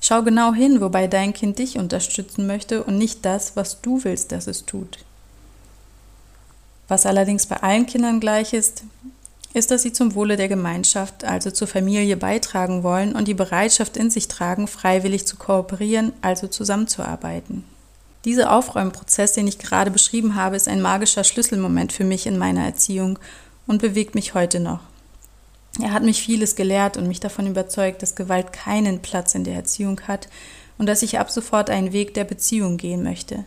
Schau 0.00 0.22
genau 0.22 0.52
hin, 0.52 0.80
wobei 0.80 1.06
dein 1.06 1.32
Kind 1.32 1.60
dich 1.60 1.78
unterstützen 1.78 2.48
möchte 2.48 2.82
und 2.82 2.98
nicht 2.98 3.24
das, 3.24 3.54
was 3.54 3.80
du 3.80 4.02
willst, 4.02 4.32
dass 4.32 4.48
es 4.48 4.66
tut. 4.66 4.98
Was 6.88 7.06
allerdings 7.06 7.46
bei 7.46 7.62
allen 7.62 7.86
Kindern 7.86 8.18
gleich 8.18 8.52
ist, 8.54 8.82
ist, 9.54 9.70
dass 9.70 9.82
sie 9.82 9.92
zum 9.92 10.16
Wohle 10.16 10.36
der 10.36 10.48
Gemeinschaft, 10.48 11.22
also 11.22 11.52
zur 11.52 11.68
Familie 11.68 12.16
beitragen 12.16 12.82
wollen 12.82 13.14
und 13.14 13.28
die 13.28 13.34
Bereitschaft 13.34 13.96
in 13.96 14.10
sich 14.10 14.26
tragen, 14.26 14.66
freiwillig 14.66 15.28
zu 15.28 15.36
kooperieren, 15.36 16.12
also 16.22 16.48
zusammenzuarbeiten. 16.48 17.64
Dieser 18.24 18.52
Aufräumprozess, 18.52 19.32
den 19.32 19.46
ich 19.46 19.58
gerade 19.58 19.92
beschrieben 19.92 20.34
habe, 20.34 20.56
ist 20.56 20.66
ein 20.66 20.82
magischer 20.82 21.22
Schlüsselmoment 21.22 21.92
für 21.92 22.04
mich 22.04 22.26
in 22.26 22.36
meiner 22.36 22.64
Erziehung 22.64 23.20
und 23.70 23.80
bewegt 23.80 24.16
mich 24.16 24.34
heute 24.34 24.58
noch. 24.58 24.80
Er 25.80 25.92
hat 25.92 26.02
mich 26.02 26.20
vieles 26.20 26.56
gelehrt 26.56 26.96
und 26.96 27.06
mich 27.06 27.20
davon 27.20 27.46
überzeugt, 27.46 28.02
dass 28.02 28.16
Gewalt 28.16 28.52
keinen 28.52 29.00
Platz 29.00 29.36
in 29.36 29.44
der 29.44 29.54
Erziehung 29.54 30.00
hat 30.08 30.28
und 30.76 30.86
dass 30.86 31.04
ich 31.04 31.20
ab 31.20 31.30
sofort 31.30 31.70
einen 31.70 31.92
Weg 31.92 32.12
der 32.14 32.24
Beziehung 32.24 32.78
gehen 32.78 33.04
möchte. 33.04 33.44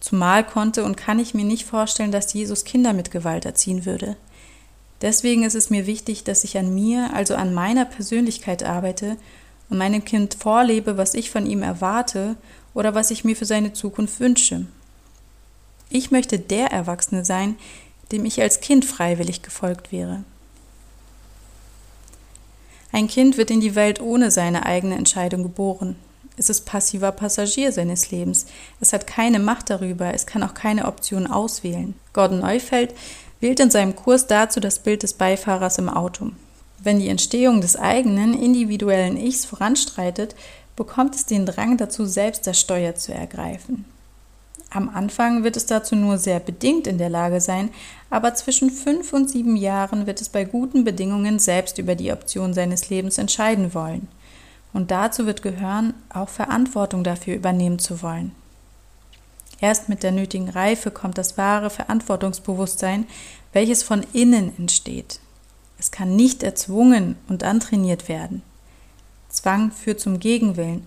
Zumal 0.00 0.44
konnte 0.44 0.82
und 0.82 0.96
kann 0.96 1.20
ich 1.20 1.34
mir 1.34 1.44
nicht 1.44 1.66
vorstellen, 1.66 2.10
dass 2.10 2.32
Jesus 2.32 2.64
Kinder 2.64 2.92
mit 2.94 3.12
Gewalt 3.12 3.44
erziehen 3.44 3.86
würde. 3.86 4.16
Deswegen 5.02 5.44
ist 5.44 5.54
es 5.54 5.70
mir 5.70 5.86
wichtig, 5.86 6.24
dass 6.24 6.42
ich 6.42 6.58
an 6.58 6.74
mir, 6.74 7.14
also 7.14 7.36
an 7.36 7.54
meiner 7.54 7.84
Persönlichkeit 7.84 8.64
arbeite 8.64 9.16
und 9.70 9.78
meinem 9.78 10.04
Kind 10.04 10.34
vorlebe, 10.34 10.96
was 10.96 11.14
ich 11.14 11.30
von 11.30 11.46
ihm 11.46 11.62
erwarte 11.62 12.34
oder 12.74 12.96
was 12.96 13.12
ich 13.12 13.22
mir 13.22 13.36
für 13.36 13.46
seine 13.46 13.72
Zukunft 13.72 14.18
wünsche. 14.18 14.66
Ich 15.90 16.10
möchte 16.10 16.40
der 16.40 16.72
Erwachsene 16.72 17.24
sein, 17.24 17.54
dem 18.12 18.24
ich 18.24 18.40
als 18.40 18.60
Kind 18.60 18.84
freiwillig 18.84 19.42
gefolgt 19.42 19.92
wäre. 19.92 20.24
Ein 22.92 23.08
Kind 23.08 23.36
wird 23.36 23.50
in 23.50 23.60
die 23.60 23.74
Welt 23.74 24.00
ohne 24.00 24.30
seine 24.30 24.64
eigene 24.64 24.96
Entscheidung 24.96 25.42
geboren. 25.42 25.96
Es 26.38 26.50
ist 26.50 26.66
passiver 26.66 27.12
Passagier 27.12 27.72
seines 27.72 28.10
Lebens. 28.10 28.46
Es 28.80 28.92
hat 28.92 29.06
keine 29.06 29.38
Macht 29.38 29.70
darüber. 29.70 30.12
Es 30.14 30.26
kann 30.26 30.42
auch 30.42 30.54
keine 30.54 30.86
Option 30.86 31.26
auswählen. 31.26 31.94
Gordon 32.12 32.40
Neufeld 32.40 32.94
wählt 33.40 33.60
in 33.60 33.70
seinem 33.70 33.96
Kurs 33.96 34.26
dazu 34.26 34.60
das 34.60 34.78
Bild 34.78 35.02
des 35.02 35.14
Beifahrers 35.14 35.78
im 35.78 35.88
Auto. 35.88 36.30
Wenn 36.78 37.00
die 37.00 37.08
Entstehung 37.08 37.60
des 37.60 37.76
eigenen 37.76 38.34
individuellen 38.34 39.16
Ichs 39.16 39.44
voranstreitet, 39.44 40.34
bekommt 40.76 41.14
es 41.14 41.24
den 41.24 41.46
Drang 41.46 41.78
dazu, 41.78 42.04
selbst 42.04 42.46
das 42.46 42.60
Steuer 42.60 42.94
zu 42.94 43.12
ergreifen. 43.12 43.86
Am 44.70 44.88
Anfang 44.88 45.44
wird 45.44 45.56
es 45.56 45.66
dazu 45.66 45.94
nur 45.94 46.18
sehr 46.18 46.40
bedingt 46.40 46.86
in 46.86 46.98
der 46.98 47.08
Lage 47.08 47.40
sein, 47.40 47.70
aber 48.10 48.34
zwischen 48.34 48.70
fünf 48.70 49.12
und 49.12 49.30
sieben 49.30 49.56
Jahren 49.56 50.06
wird 50.06 50.20
es 50.20 50.28
bei 50.28 50.44
guten 50.44 50.84
Bedingungen 50.84 51.38
selbst 51.38 51.78
über 51.78 51.94
die 51.94 52.12
Option 52.12 52.52
seines 52.52 52.90
Lebens 52.90 53.18
entscheiden 53.18 53.74
wollen. 53.74 54.08
Und 54.72 54.90
dazu 54.90 55.24
wird 55.24 55.42
gehören, 55.42 55.94
auch 56.12 56.28
Verantwortung 56.28 57.04
dafür 57.04 57.34
übernehmen 57.34 57.78
zu 57.78 58.02
wollen. 58.02 58.32
Erst 59.60 59.88
mit 59.88 60.02
der 60.02 60.12
nötigen 60.12 60.50
Reife 60.50 60.90
kommt 60.90 61.16
das 61.16 61.38
wahre 61.38 61.70
Verantwortungsbewusstsein, 61.70 63.06
welches 63.52 63.82
von 63.82 64.04
innen 64.12 64.52
entsteht. 64.58 65.20
Es 65.78 65.90
kann 65.90 66.14
nicht 66.16 66.42
erzwungen 66.42 67.16
und 67.28 67.44
antrainiert 67.44 68.08
werden. 68.08 68.42
Zwang 69.28 69.70
führt 69.70 70.00
zum 70.00 70.20
Gegenwillen, 70.20 70.86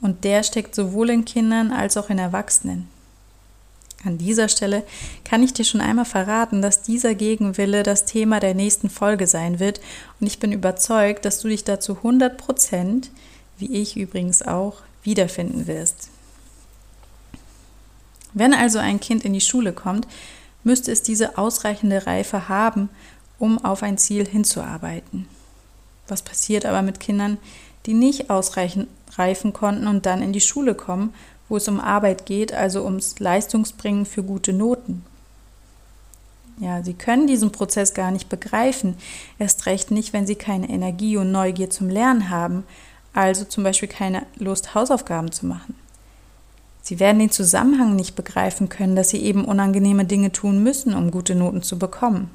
und 0.00 0.24
der 0.24 0.42
steckt 0.42 0.74
sowohl 0.74 1.10
in 1.10 1.24
Kindern 1.24 1.72
als 1.72 1.96
auch 1.96 2.10
in 2.10 2.18
Erwachsenen. 2.18 2.88
An 4.04 4.18
dieser 4.18 4.48
Stelle 4.48 4.84
kann 5.24 5.42
ich 5.42 5.54
dir 5.54 5.64
schon 5.64 5.80
einmal 5.80 6.04
verraten, 6.04 6.60
dass 6.60 6.82
dieser 6.82 7.14
Gegenwille 7.14 7.82
das 7.82 8.04
Thema 8.04 8.38
der 8.38 8.54
nächsten 8.54 8.90
Folge 8.90 9.26
sein 9.26 9.60
wird 9.60 9.80
und 10.20 10.26
ich 10.26 10.38
bin 10.38 10.52
überzeugt, 10.52 11.24
dass 11.24 11.40
du 11.40 11.48
dich 11.48 11.64
dazu 11.64 11.96
100 11.96 12.36
Prozent, 12.36 13.10
wie 13.58 13.72
ich 13.72 13.96
übrigens 13.96 14.42
auch, 14.42 14.82
wiederfinden 15.02 15.66
wirst. 15.66 16.10
Wenn 18.34 18.52
also 18.52 18.78
ein 18.78 19.00
Kind 19.00 19.24
in 19.24 19.32
die 19.32 19.40
Schule 19.40 19.72
kommt, 19.72 20.06
müsste 20.64 20.90
es 20.92 21.02
diese 21.02 21.38
ausreichende 21.38 22.06
Reife 22.06 22.48
haben, 22.48 22.90
um 23.38 23.64
auf 23.64 23.82
ein 23.82 23.96
Ziel 23.96 24.26
hinzuarbeiten. 24.26 25.28
Was 26.08 26.22
passiert 26.22 26.66
aber 26.66 26.82
mit 26.82 27.00
Kindern, 27.00 27.38
die 27.86 27.94
nicht 27.94 28.30
ausreichend 28.30 28.88
reifen 29.16 29.52
konnten 29.52 29.86
und 29.86 30.06
dann 30.06 30.22
in 30.22 30.32
die 30.32 30.40
Schule 30.40 30.74
kommen 30.74 31.14
wo 31.48 31.56
es 31.56 31.68
um 31.68 31.80
Arbeit 31.80 32.26
geht, 32.26 32.52
also 32.52 32.84
ums 32.84 33.18
Leistungsbringen 33.18 34.06
für 34.06 34.22
gute 34.22 34.52
Noten. 34.52 35.04
Ja, 36.58 36.82
sie 36.82 36.94
können 36.94 37.26
diesen 37.26 37.50
Prozess 37.50 37.94
gar 37.94 38.10
nicht 38.10 38.28
begreifen, 38.28 38.96
erst 39.38 39.66
recht 39.66 39.90
nicht, 39.90 40.12
wenn 40.12 40.26
sie 40.26 40.36
keine 40.36 40.68
Energie 40.68 41.16
und 41.16 41.32
Neugier 41.32 41.68
zum 41.68 41.88
Lernen 41.88 42.30
haben, 42.30 42.64
also 43.12 43.44
zum 43.44 43.64
Beispiel 43.64 43.88
keine 43.88 44.24
Lust, 44.36 44.74
Hausaufgaben 44.74 45.32
zu 45.32 45.46
machen. 45.46 45.74
Sie 46.82 47.00
werden 47.00 47.18
den 47.18 47.30
Zusammenhang 47.30 47.96
nicht 47.96 48.14
begreifen 48.14 48.68
können, 48.68 48.94
dass 48.94 49.08
sie 49.08 49.22
eben 49.22 49.44
unangenehme 49.44 50.04
Dinge 50.04 50.32
tun 50.32 50.62
müssen, 50.62 50.94
um 50.94 51.10
gute 51.10 51.34
Noten 51.34 51.62
zu 51.62 51.78
bekommen. 51.78 52.30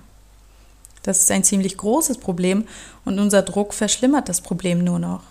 Das 1.03 1.19
ist 1.19 1.31
ein 1.31 1.43
ziemlich 1.43 1.77
großes 1.77 2.17
Problem 2.17 2.65
und 3.05 3.19
unser 3.19 3.41
Druck 3.41 3.73
verschlimmert 3.73 4.27
das 4.27 4.41
Problem 4.41 4.83
nur 4.83 4.99
noch. 4.99 5.21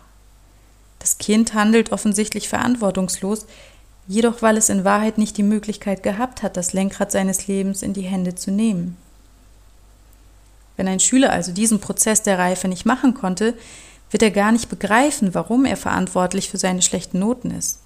Das 0.98 1.18
Kind 1.18 1.54
handelt 1.54 1.92
offensichtlich 1.92 2.48
verantwortungslos, 2.48 3.46
jedoch 4.06 4.42
weil 4.42 4.56
es 4.56 4.68
in 4.68 4.84
Wahrheit 4.84 5.18
nicht 5.18 5.36
die 5.36 5.42
Möglichkeit 5.42 6.02
gehabt 6.02 6.42
hat, 6.42 6.56
das 6.56 6.72
Lenkrad 6.72 7.12
seines 7.12 7.46
Lebens 7.46 7.82
in 7.82 7.92
die 7.92 8.02
Hände 8.02 8.34
zu 8.34 8.50
nehmen. 8.50 8.96
Wenn 10.76 10.88
ein 10.88 11.00
Schüler 11.00 11.32
also 11.32 11.52
diesen 11.52 11.80
Prozess 11.80 12.22
der 12.22 12.38
Reife 12.38 12.68
nicht 12.68 12.86
machen 12.86 13.14
konnte, 13.14 13.54
wird 14.10 14.22
er 14.22 14.30
gar 14.30 14.52
nicht 14.52 14.68
begreifen, 14.68 15.34
warum 15.34 15.64
er 15.64 15.76
verantwortlich 15.76 16.48
für 16.48 16.56
seine 16.56 16.82
schlechten 16.82 17.18
Noten 17.18 17.50
ist. 17.50 17.80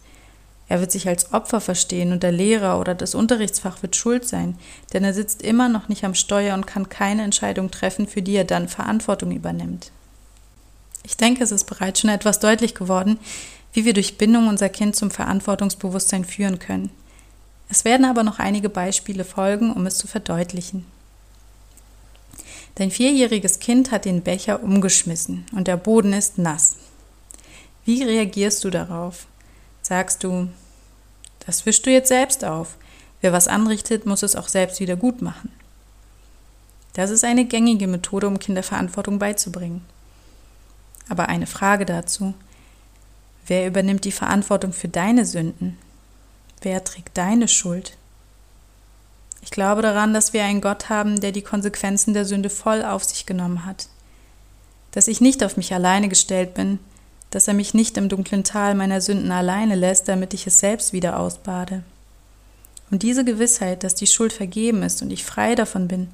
Er 0.69 0.81
wird 0.81 0.93
sich 0.93 1.09
als 1.09 1.33
Opfer 1.33 1.61
verstehen 1.61 2.13
und 2.13 2.23
der 2.23 2.33
Lehrer 2.33 2.79
oder 2.79 2.95
das 2.95 3.15
Unterrichtsfach 3.15 3.83
wird 3.83 3.97
schuld 3.97 4.27
sein, 4.27 4.57
denn 4.93 5.05
er 5.05 5.13
sitzt 5.13 5.43
immer 5.43 5.69
noch 5.69 5.89
nicht 5.89 6.05
am 6.05 6.15
Steuer 6.15 6.55
und 6.55 6.67
kann 6.67 6.89
keine 6.89 7.23
Entscheidung 7.23 7.71
treffen, 7.71 8.07
für 8.07 8.23
die 8.23 8.37
er 8.37 8.45
dann 8.45 8.69
Verantwortung 8.69 9.33
übernimmt. 9.33 9.91
Ich 11.03 11.17
denke, 11.17 11.43
es 11.43 11.53
ist 11.53 11.65
bereits 11.65 12.01
schon 12.01 12.11
etwas 12.11 12.41
deutlich 12.41 12.75
geworden, 12.75 13.19
wie 13.73 13.85
wir 13.85 13.93
durch 13.93 14.19
Bindung 14.19 14.49
unser 14.49 14.69
Kind 14.69 14.97
zum 14.97 15.11
Verantwortungsbewusstsein 15.11 16.25
führen 16.25 16.59
können. 16.59 16.91
Es 17.69 17.85
werden 17.85 18.05
aber 18.05 18.23
noch 18.23 18.39
einige 18.39 18.69
Beispiele 18.69 19.25
folgen, 19.25 19.73
um 19.73 19.87
es 19.87 19.97
zu 19.97 20.07
verdeutlichen. 20.07 20.87
Dein 22.75 22.91
vierjähriges 22.91 23.59
Kind 23.59 23.91
hat 23.91 24.05
den 24.05 24.23
Becher 24.23 24.63
umgeschmissen 24.63 25.47
und 25.53 25.69
der 25.69 25.77
Boden 25.77 26.13
ist 26.13 26.39
nass. 26.39 26.77
Wie 27.85 28.03
reagierst 28.03 28.63
du 28.65 28.71
darauf? 28.71 29.27
Sagst 29.83 30.23
du, 30.23 30.49
das 31.47 31.67
wischst 31.67 31.85
du 31.87 31.91
jetzt 31.91 32.09
selbst 32.09 32.45
auf. 32.45 32.77
Wer 33.21 33.33
was 33.33 33.49
anrichtet, 33.49 34.07
muss 34.07 34.23
es 34.23 34.37
auch 34.37 34.49
selbst 34.49 34.81
wieder 34.81 34.97
gut 34.97 35.23
machen. 35.23 35.51
Das 36.95 37.11
ist 37.11 37.25
eine 37.25 37.45
gängige 37.45 37.87
Methode, 37.87 38.29
um 38.29 38.39
Kinderverantwortung 38.39 39.19
beizubringen. 39.19 39.83
Aber 41.09 41.29
eine 41.29 41.47
Frage 41.47 41.85
dazu. 41.85 42.35
Wer 43.47 43.67
übernimmt 43.67 44.05
die 44.05 44.13
Verantwortung 44.13 44.73
für 44.73 44.89
deine 44.89 45.27
Sünden? 45.27 45.79
Wer 46.61 46.85
trägt 46.85 47.19
deine 47.19 47.49
Schuld? 47.49 47.97
Ich 49.43 49.51
glaube 49.51 49.83
daran, 49.83 50.15
dass 50.15 50.33
wir 50.33 50.45
einen 50.45 50.61
Gott 50.61 50.89
haben, 50.89 51.21
der 51.21 51.33
die 51.33 51.43
Konsequenzen 51.43 52.15
der 52.15 52.25
Sünde 52.25 52.49
voll 52.49 52.85
auf 52.85 53.03
sich 53.05 53.27
genommen 53.27 53.67
hat. 53.67 53.89
Dass 54.93 55.09
ich 55.09 55.21
nicht 55.21 55.43
auf 55.43 55.57
mich 55.57 55.75
alleine 55.75 56.09
gestellt 56.09 56.55
bin, 56.55 56.79
dass 57.31 57.49
er 57.49 57.55
mich 57.55 57.75
nicht 57.75 57.97
im 57.97 58.09
dunklen 58.09 58.45
Tal 58.45 58.75
meiner 58.75 59.01
Sünden 59.01 59.33
alleine 59.33 59.75
lässt, 59.75 60.07
damit 60.07 60.35
ich 60.35 60.47
es 60.47 60.61
selbst 60.61 60.93
wieder 60.93 61.19
ausbade. 61.19 61.83
Und 62.91 63.03
diese 63.03 63.25
Gewissheit, 63.25 63.83
dass 63.85 63.95
die 63.95 64.07
Schuld 64.07 64.33
vergeben 64.33 64.83
ist 64.83 65.03
und 65.03 65.11
ich 65.11 65.25
frei 65.25 65.55
davon 65.55 65.89
bin, 65.89 66.11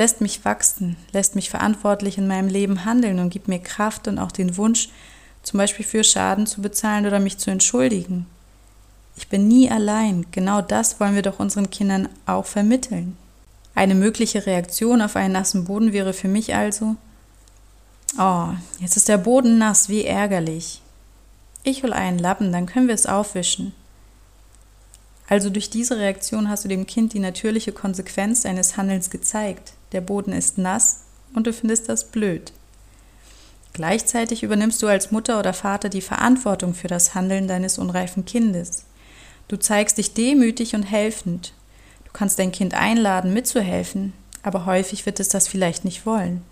lässt 0.00 0.22
mich 0.22 0.46
wachsen, 0.46 0.96
lässt 1.12 1.34
mich 1.34 1.50
verantwortlich 1.50 2.16
in 2.16 2.26
meinem 2.26 2.48
Leben 2.48 2.86
handeln 2.86 3.18
und 3.18 3.28
gibt 3.28 3.48
mir 3.48 3.58
Kraft 3.58 4.08
und 4.08 4.18
auch 4.18 4.32
den 4.32 4.56
Wunsch, 4.56 4.88
zum 5.42 5.58
Beispiel 5.58 5.84
für 5.84 6.02
Schaden 6.04 6.46
zu 6.46 6.62
bezahlen 6.62 7.06
oder 7.06 7.20
mich 7.20 7.36
zu 7.36 7.50
entschuldigen. 7.50 8.24
Ich 9.14 9.28
bin 9.28 9.46
nie 9.46 9.70
allein. 9.70 10.24
Genau 10.30 10.62
das 10.62 11.00
wollen 11.00 11.16
wir 11.16 11.20
doch 11.20 11.38
unseren 11.38 11.68
Kindern 11.68 12.08
auch 12.24 12.46
vermitteln. 12.46 13.18
Eine 13.74 13.94
mögliche 13.94 14.46
Reaktion 14.46 15.02
auf 15.02 15.16
einen 15.16 15.34
nassen 15.34 15.66
Boden 15.66 15.92
wäre 15.92 16.14
für 16.14 16.28
mich 16.28 16.54
also, 16.54 16.96
Oh, 18.18 18.48
jetzt 18.80 18.96
ist 18.96 19.08
der 19.08 19.18
Boden 19.18 19.58
nass, 19.58 19.90
wie 19.90 20.04
ärgerlich. 20.04 20.80
Ich 21.62 21.82
hol 21.82 21.92
einen 21.92 22.18
Lappen, 22.18 22.52
dann 22.52 22.64
können 22.64 22.88
wir 22.88 22.94
es 22.94 23.06
aufwischen. 23.06 23.74
Also 25.30 25.48
durch 25.48 25.70
diese 25.70 25.96
Reaktion 25.96 26.48
hast 26.48 26.64
du 26.64 26.68
dem 26.68 26.86
Kind 26.86 27.12
die 27.12 27.20
natürliche 27.20 27.70
Konsequenz 27.70 28.42
deines 28.42 28.76
Handelns 28.76 29.10
gezeigt. 29.10 29.74
Der 29.92 30.00
Boden 30.00 30.32
ist 30.32 30.58
nass 30.58 31.02
und 31.34 31.46
du 31.46 31.52
findest 31.52 31.88
das 31.88 32.10
blöd. 32.10 32.52
Gleichzeitig 33.72 34.42
übernimmst 34.42 34.82
du 34.82 34.88
als 34.88 35.12
Mutter 35.12 35.38
oder 35.38 35.52
Vater 35.52 35.88
die 35.88 36.00
Verantwortung 36.00 36.74
für 36.74 36.88
das 36.88 37.14
Handeln 37.14 37.46
deines 37.46 37.78
unreifen 37.78 38.24
Kindes. 38.24 38.86
Du 39.46 39.56
zeigst 39.56 39.98
dich 39.98 40.14
demütig 40.14 40.74
und 40.74 40.82
helfend. 40.82 41.52
Du 42.06 42.10
kannst 42.12 42.40
dein 42.40 42.50
Kind 42.50 42.74
einladen, 42.74 43.32
mitzuhelfen, 43.32 44.12
aber 44.42 44.66
häufig 44.66 45.06
wird 45.06 45.20
es 45.20 45.28
das 45.28 45.46
vielleicht 45.46 45.84
nicht 45.84 46.06
wollen. 46.06 46.42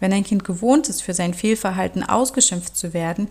Wenn 0.00 0.14
ein 0.14 0.24
Kind 0.24 0.44
gewohnt 0.44 0.88
ist, 0.88 1.02
für 1.02 1.12
sein 1.12 1.34
Fehlverhalten 1.34 2.02
ausgeschimpft 2.02 2.78
zu 2.78 2.94
werden, 2.94 3.28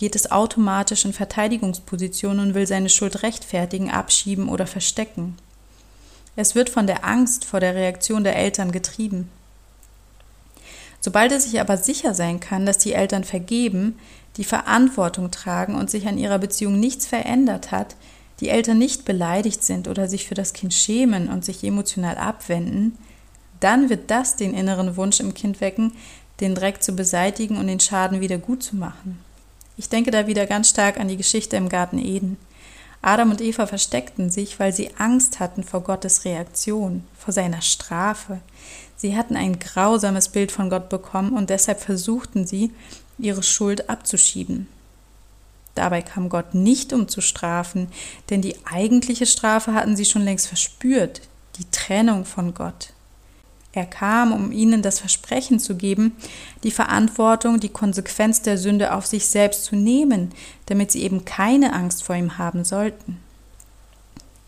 geht 0.00 0.16
es 0.16 0.30
automatisch 0.30 1.04
in 1.04 1.12
Verteidigungsposition 1.12 2.38
und 2.38 2.54
will 2.54 2.66
seine 2.66 2.88
Schuld 2.88 3.22
rechtfertigen, 3.22 3.90
abschieben 3.90 4.48
oder 4.48 4.66
verstecken. 4.66 5.36
Es 6.36 6.54
wird 6.54 6.70
von 6.70 6.86
der 6.86 7.04
Angst 7.04 7.44
vor 7.44 7.60
der 7.60 7.74
Reaktion 7.74 8.24
der 8.24 8.34
Eltern 8.34 8.72
getrieben. 8.72 9.28
Sobald 11.02 11.32
es 11.32 11.44
sich 11.44 11.60
aber 11.60 11.76
sicher 11.76 12.14
sein 12.14 12.40
kann, 12.40 12.64
dass 12.64 12.78
die 12.78 12.94
Eltern 12.94 13.24
vergeben, 13.24 13.98
die 14.38 14.44
Verantwortung 14.44 15.30
tragen 15.30 15.74
und 15.74 15.90
sich 15.90 16.08
an 16.08 16.16
ihrer 16.16 16.38
Beziehung 16.38 16.80
nichts 16.80 17.04
verändert 17.04 17.70
hat, 17.70 17.94
die 18.40 18.48
Eltern 18.48 18.78
nicht 18.78 19.04
beleidigt 19.04 19.62
sind 19.62 19.86
oder 19.86 20.08
sich 20.08 20.26
für 20.26 20.34
das 20.34 20.54
Kind 20.54 20.72
schämen 20.72 21.28
und 21.28 21.44
sich 21.44 21.62
emotional 21.62 22.16
abwenden, 22.16 22.96
dann 23.60 23.90
wird 23.90 24.10
das 24.10 24.36
den 24.36 24.54
inneren 24.54 24.96
Wunsch 24.96 25.20
im 25.20 25.34
Kind 25.34 25.60
wecken, 25.60 25.92
den 26.40 26.54
Dreck 26.54 26.82
zu 26.82 26.96
beseitigen 26.96 27.58
und 27.58 27.66
den 27.66 27.80
Schaden 27.80 28.22
wieder 28.22 28.38
gut 28.38 28.62
zu 28.62 28.76
machen. 28.76 29.18
Ich 29.80 29.88
denke 29.88 30.10
da 30.10 30.26
wieder 30.26 30.44
ganz 30.44 30.68
stark 30.68 31.00
an 31.00 31.08
die 31.08 31.16
Geschichte 31.16 31.56
im 31.56 31.70
Garten 31.70 31.98
Eden. 31.98 32.36
Adam 33.00 33.30
und 33.30 33.40
Eva 33.40 33.66
versteckten 33.66 34.28
sich, 34.28 34.60
weil 34.60 34.74
sie 34.74 34.90
Angst 34.98 35.40
hatten 35.40 35.64
vor 35.64 35.80
Gottes 35.80 36.26
Reaktion, 36.26 37.02
vor 37.18 37.32
seiner 37.32 37.62
Strafe. 37.62 38.42
Sie 38.96 39.16
hatten 39.16 39.36
ein 39.36 39.58
grausames 39.58 40.28
Bild 40.28 40.52
von 40.52 40.68
Gott 40.68 40.90
bekommen 40.90 41.32
und 41.32 41.48
deshalb 41.48 41.80
versuchten 41.80 42.46
sie, 42.46 42.72
ihre 43.16 43.42
Schuld 43.42 43.88
abzuschieben. 43.88 44.68
Dabei 45.74 46.02
kam 46.02 46.28
Gott 46.28 46.52
nicht, 46.52 46.92
um 46.92 47.08
zu 47.08 47.22
strafen, 47.22 47.88
denn 48.28 48.42
die 48.42 48.56
eigentliche 48.66 49.24
Strafe 49.24 49.72
hatten 49.72 49.96
sie 49.96 50.04
schon 50.04 50.24
längst 50.26 50.46
verspürt, 50.46 51.22
die 51.56 51.70
Trennung 51.70 52.26
von 52.26 52.52
Gott. 52.52 52.92
Er 53.72 53.86
kam, 53.86 54.32
um 54.32 54.50
ihnen 54.50 54.82
das 54.82 54.98
Versprechen 54.98 55.60
zu 55.60 55.76
geben, 55.76 56.16
die 56.64 56.72
Verantwortung, 56.72 57.60
die 57.60 57.68
Konsequenz 57.68 58.42
der 58.42 58.58
Sünde 58.58 58.94
auf 58.94 59.06
sich 59.06 59.26
selbst 59.26 59.64
zu 59.64 59.76
nehmen, 59.76 60.32
damit 60.66 60.90
sie 60.90 61.02
eben 61.02 61.24
keine 61.24 61.72
Angst 61.72 62.02
vor 62.02 62.16
ihm 62.16 62.36
haben 62.36 62.64
sollten. 62.64 63.18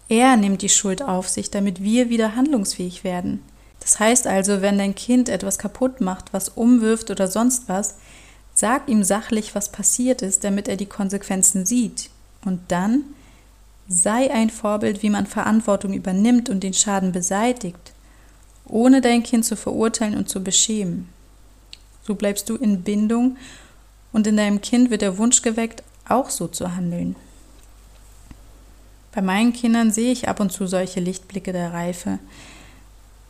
Er 0.09 0.37
nimmt 0.37 0.63
die 0.63 0.69
Schuld 0.69 1.03
auf 1.03 1.29
sich, 1.29 1.51
damit 1.51 1.83
wir 1.83 2.11
wieder 2.11 2.35
handlungsfähig 2.35 3.05
werden. 3.05 3.43
Das 3.79 4.01
heißt 4.01 4.27
also, 4.27 4.61
wenn 4.61 4.79
dein 4.79 4.95
Kind 4.95 5.29
etwas 5.29 5.57
kaputt 5.59 6.01
macht, 6.01 6.33
was 6.33 6.49
umwirft 6.49 7.11
oder 7.11 7.29
sonst 7.29 7.69
was, 7.69 7.97
sag 8.55 8.89
ihm 8.89 9.05
sachlich, 9.05 9.55
was 9.55 9.71
passiert 9.71 10.21
ist, 10.21 10.45
damit 10.45 10.69
er 10.69 10.77
die 10.77 10.87
Konsequenzen 10.87 11.65
sieht. 11.65 12.11
Und 12.45 12.61
dann 12.69 13.05
sei 13.89 14.33
ein 14.33 14.51
Vorbild, 14.51 15.03
wie 15.03 15.11
man 15.11 15.27
Verantwortung 15.27 15.95
übernimmt 15.95 16.51
und 16.51 16.63
den 16.63 16.75
Schaden 16.75 17.13
beseitigt 17.13 17.92
ohne 18.67 19.01
dein 19.01 19.23
Kind 19.23 19.45
zu 19.45 19.57
verurteilen 19.57 20.17
und 20.17 20.29
zu 20.29 20.43
beschämen. 20.43 21.09
So 22.03 22.15
bleibst 22.15 22.49
du 22.49 22.57
in 22.57 22.83
Bindung 22.83 23.37
und 24.13 24.27
in 24.27 24.37
deinem 24.37 24.61
Kind 24.61 24.91
wird 24.91 25.03
der 25.03 25.19
Wunsch 25.19 25.43
geweckt, 25.43 25.83
auch 26.09 26.31
so 26.31 26.49
zu 26.49 26.75
handeln. 26.75 27.17
Bei 29.13 29.23
meinen 29.23 29.53
Kindern 29.53 29.91
sehe 29.91 30.13
ich 30.13 30.29
ab 30.29 30.41
und 30.41 30.53
zu 30.53 30.67
solche 30.67 31.01
Lichtblicke 31.01 31.53
der 31.53 31.73
Reife. 31.73 32.19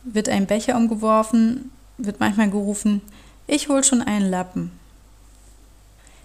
Wird 0.03 0.29
ein 0.29 0.47
Becher 0.47 0.75
umgeworfen, 0.75 1.71
wird 1.97 2.19
manchmal 2.19 2.49
gerufen, 2.49 3.01
ich 3.45 3.67
hol 3.67 3.83
schon 3.83 4.01
einen 4.01 4.29
Lappen. 4.29 4.71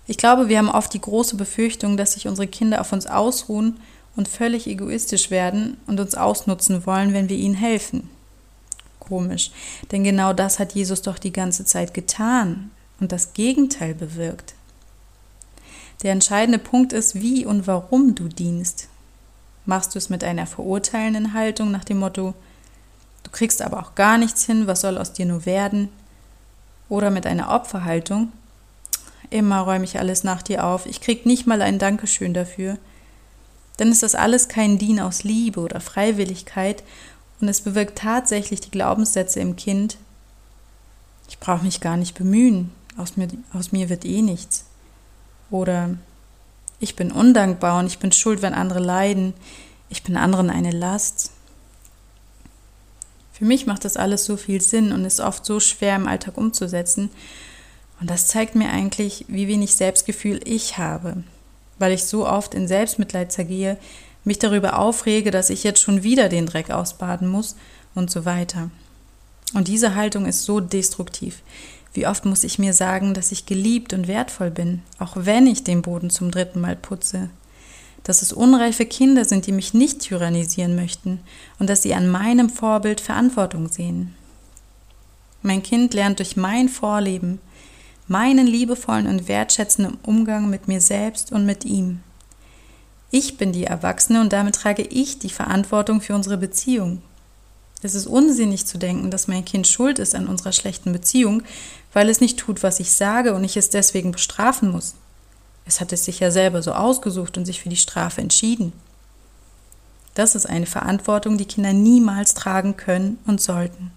Ich 0.07 0.17
glaube, 0.17 0.49
wir 0.49 0.59
haben 0.59 0.71
oft 0.71 0.95
die 0.95 1.01
große 1.01 1.37
Befürchtung, 1.37 1.97
dass 1.97 2.13
sich 2.13 2.29
unsere 2.29 2.47
Kinder 2.47 2.81
auf 2.81 2.93
uns 2.93 3.07
ausruhen 3.07 3.79
und 4.17 4.29
völlig 4.29 4.67
egoistisch 4.67 5.31
werden 5.31 5.77
und 5.87 6.01
uns 6.01 6.15
ausnutzen 6.15 6.87
wollen, 6.87 7.13
wenn 7.13 7.29
wir 7.29 7.37
ihnen 7.37 7.55
helfen 7.55 8.09
komisch. 9.09 9.51
Denn 9.91 10.05
genau 10.05 10.33
das 10.33 10.59
hat 10.59 10.75
Jesus 10.75 11.03
doch 11.03 11.19
die 11.19 11.33
ganze 11.33 11.65
Zeit 11.65 11.95
getan 11.95 12.71
und 13.01 13.13
das 13.13 13.33
Gegenteil 13.33 13.95
bewirkt. 13.95 14.55
Der 16.03 16.13
entscheidende 16.13 16.59
Punkt 16.59 16.93
ist, 16.93 17.21
wie 17.21 17.45
und 17.45 17.67
warum 17.67 18.15
du 18.15 18.29
dienst. 18.29 18.89
Machst 19.67 19.95
du 19.95 19.99
es 19.99 20.09
mit 20.09 20.25
einer 20.25 20.47
verurteilenden 20.47 21.35
Haltung 21.35 21.71
nach 21.71 21.85
dem 21.85 21.99
Motto, 21.99 22.35
du 23.25 23.31
kriegst 23.31 23.61
aber 23.63 23.81
auch 23.81 23.95
gar 23.95 24.17
nichts 24.17 24.47
hin, 24.47 24.67
was 24.67 24.81
soll 24.81 24.97
aus 24.97 25.13
dir 25.13 25.27
nur 25.27 25.45
werden? 25.45 25.89
Oder 26.89 27.11
mit 27.11 27.27
einer 27.27 27.51
Opferhaltung, 27.51 28.33
immer 29.31 29.61
räume 29.61 29.85
ich 29.85 29.99
alles 29.99 30.25
nach 30.25 30.41
dir 30.41 30.65
auf, 30.65 30.87
ich 30.87 31.01
krieg 31.01 31.27
nicht 31.27 31.47
mal 31.47 31.61
ein 31.61 31.79
Dankeschön 31.79 32.33
dafür. 32.33 32.79
Dann 33.77 33.93
ist 33.93 34.03
das 34.03 34.15
alles 34.15 34.49
kein 34.49 34.79
Dien 34.79 35.01
aus 35.01 35.23
Liebe 35.23 35.61
oder 35.61 35.81
Freiwilligkeit 35.81 36.83
und 37.41 37.49
es 37.49 37.61
bewirkt 37.61 37.99
tatsächlich 37.99 38.61
die 38.61 38.71
Glaubenssätze 38.71 39.41
im 39.41 39.57
Kind, 39.57 39.97
ich 41.29 41.39
brauche 41.39 41.65
mich 41.65 41.81
gar 41.81 41.97
nicht 41.97 42.17
bemühen, 42.17 42.71
aus 42.97 43.17
mir, 43.17 43.29
aus 43.53 43.73
mir 43.73 43.89
wird 43.89 44.05
eh 44.05 44.23
nichts. 44.23 44.65
Oder 45.51 45.91
ich 46.81 46.97
bin 46.97 47.13
undankbar 47.13 47.79
und 47.79 47.87
ich 47.87 47.99
bin 47.99 48.13
schuld, 48.13 48.43
wenn 48.43 48.55
andere 48.55 48.81
leiden, 48.81 49.35
ich 49.89 50.03
bin 50.03 50.17
anderen 50.17 50.51
eine 50.51 50.71
Last. 50.71 51.31
Für 53.33 53.45
mich 53.45 53.67
macht 53.67 53.85
das 53.85 53.97
alles 53.97 54.25
so 54.25 54.37
viel 54.37 54.61
Sinn 54.61 54.93
und 54.93 55.05
ist 55.05 55.21
oft 55.21 55.47
so 55.47 55.61
schwer 55.61 55.97
im 55.97 56.09
Alltag 56.09 56.37
umzusetzen. 56.37 57.11
Und 58.01 58.11
das 58.11 58.27
zeigt 58.27 58.55
mir 58.55 58.71
eigentlich, 58.71 59.25
wie 59.29 59.49
wenig 59.49 59.75
Selbstgefühl 59.75 60.41
ich 60.45 60.79
habe, 60.79 61.23
weil 61.79 61.93
ich 61.93 62.05
so 62.05 62.27
oft 62.27 62.55
in 62.55 62.69
Selbstmitleid 62.69 63.33
zergehe, 63.33 63.77
mich 64.29 64.39
darüber 64.39 64.79
aufrege, 64.79 65.33
dass 65.33 65.51
ich 65.51 65.65
jetzt 65.65 65.81
schon 65.81 66.05
wieder 66.05 66.29
den 66.29 66.47
Dreck 66.47 66.71
ausbaden 66.71 67.27
muss 67.27 67.57
und 67.95 68.11
so 68.11 68.25
weiter. 68.25 68.71
Und 69.55 69.67
diese 69.67 69.95
Haltung 69.95 70.27
ist 70.27 70.45
so 70.45 70.61
destruktiv. 70.61 71.43
Wie 71.95 72.07
oft 72.07 72.25
muss 72.27 72.45
ich 72.45 72.59
mir 72.59 72.75
sagen, 72.75 73.15
dass 73.15 73.33
ich 73.33 73.47
geliebt 73.47 73.93
und 73.93 74.07
wertvoll 74.07 74.51
bin, 74.51 74.83
auch 74.99 75.15
wenn 75.17 75.47
ich 75.47 75.65
den 75.65 75.83
Boden 75.83 76.11
zum 76.11 76.31
dritten 76.31 76.61
Mal 76.61 76.77
putze. 76.77 77.31
Dass 78.05 78.23
es 78.23 78.33
unreife 78.33 78.87
Kinder 78.87 79.25
sind, 79.25 79.47
die 79.47 79.53
mich 79.53 79.75
nicht 79.75 80.01
tyrannisieren 80.01 80.77
möchten 80.77 81.21
und 81.59 81.69
dass 81.69 81.83
sie 81.83 81.95
an 81.95 82.09
meinem 82.09 82.51
Vorbild 82.51 83.01
Verantwortung 83.01 83.69
sehen. 83.69 84.15
Mein 85.43 85.63
Kind 85.63 85.95
lernt 85.95 86.19
durch 86.19 86.37
mein 86.37 86.69
Vorleben, 86.69 87.41
meinen 88.07 88.47
liebevollen 88.47 89.07
und 89.07 89.29
wertschätzenden 89.29 89.99
Umgang 90.03 90.51
mit 90.51 90.69
mir 90.69 90.81
selbst 90.81 91.33
und 91.33 91.47
mit 91.47 91.65
ihm. 91.65 92.01
Ich 93.11 93.39
bin 93.39 93.53
die 93.53 93.65
Erwachsene 93.65 94.21
und 94.21 94.33
damit 94.33 94.57
trage 94.57 94.83
ich 94.83 95.19
die 95.19 95.31
Verantwortung 95.31 96.01
für 96.01 96.15
unsere 96.15 96.37
Beziehung. 96.37 97.03
Es 97.83 97.95
ist 97.95 98.07
unsinnig 98.07 98.67
zu 98.67 98.77
denken, 98.77 99.11
dass 99.11 99.29
mein 99.29 99.45
Kind 99.45 99.67
schuld 99.67 99.99
ist 99.99 100.15
an 100.15 100.27
unserer 100.27 100.53
schlechten 100.53 100.93
Beziehung, 100.93 101.43
weil 101.93 102.09
es 102.09 102.21
nicht 102.21 102.39
tut, 102.39 102.63
was 102.63 102.81
ich 102.81 102.93
sage 102.93 103.35
und 103.35 103.45
ich 103.45 103.57
es 103.57 103.71
deswegen 103.71 104.11
bestrafen 104.11 104.71
muss. 104.71 104.95
Es 105.65 105.81
hat 105.81 105.93
es 105.93 106.05
sich 106.05 106.19
ja 106.21 106.31
selber 106.31 106.61
so 106.61 106.73
ausgesucht 106.73 107.39
und 107.39 107.45
sich 107.45 107.63
für 107.63 107.69
die 107.69 107.77
Strafe 107.77 108.21
entschieden. 108.21 108.73
Das 110.15 110.35
ist 110.35 110.47
eine 110.47 110.67
Verantwortung, 110.67 111.39
die 111.39 111.45
Kinder 111.45 111.73
niemals 111.73 112.35
tragen 112.35 112.77
können 112.77 113.19
und 113.27 113.41
sollten. 113.41 113.93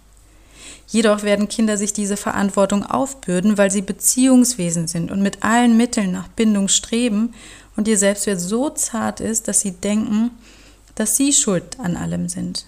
Jedoch 0.88 1.24
werden 1.24 1.47
Kinder 1.47 1.78
sich 1.78 1.93
diese 1.93 2.17
Verantwortung 2.17 2.86
aufbürden, 2.86 3.58
weil 3.58 3.71
sie 3.71 3.82
Beziehungswesen 3.82 4.88
sind 4.88 5.10
und 5.10 5.21
mit 5.21 5.43
allen 5.43 5.78
Mitteln 5.78 6.12
nach 6.12 6.28
Bindung 6.28 6.67
streben 6.67 7.34
und 7.75 7.88
ihr 7.88 7.97
Selbstwert 7.97 8.39
so 8.39 8.69
zart 8.69 9.19
ist, 9.19 9.47
dass 9.47 9.62
sie 9.62 9.71
denken, 9.71 10.31
dass 10.95 11.17
sie 11.17 11.34
schuld 11.34 11.79
an 11.79 11.95
allem 11.95 12.29
sind. 12.29 12.65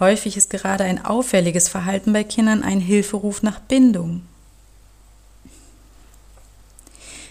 Häufig 0.00 0.36
ist 0.36 0.50
gerade 0.50 0.84
ein 0.84 1.04
auffälliges 1.04 1.68
Verhalten 1.68 2.12
bei 2.12 2.24
Kindern 2.24 2.62
ein 2.62 2.80
Hilferuf 2.80 3.42
nach 3.42 3.60
Bindung. 3.60 4.22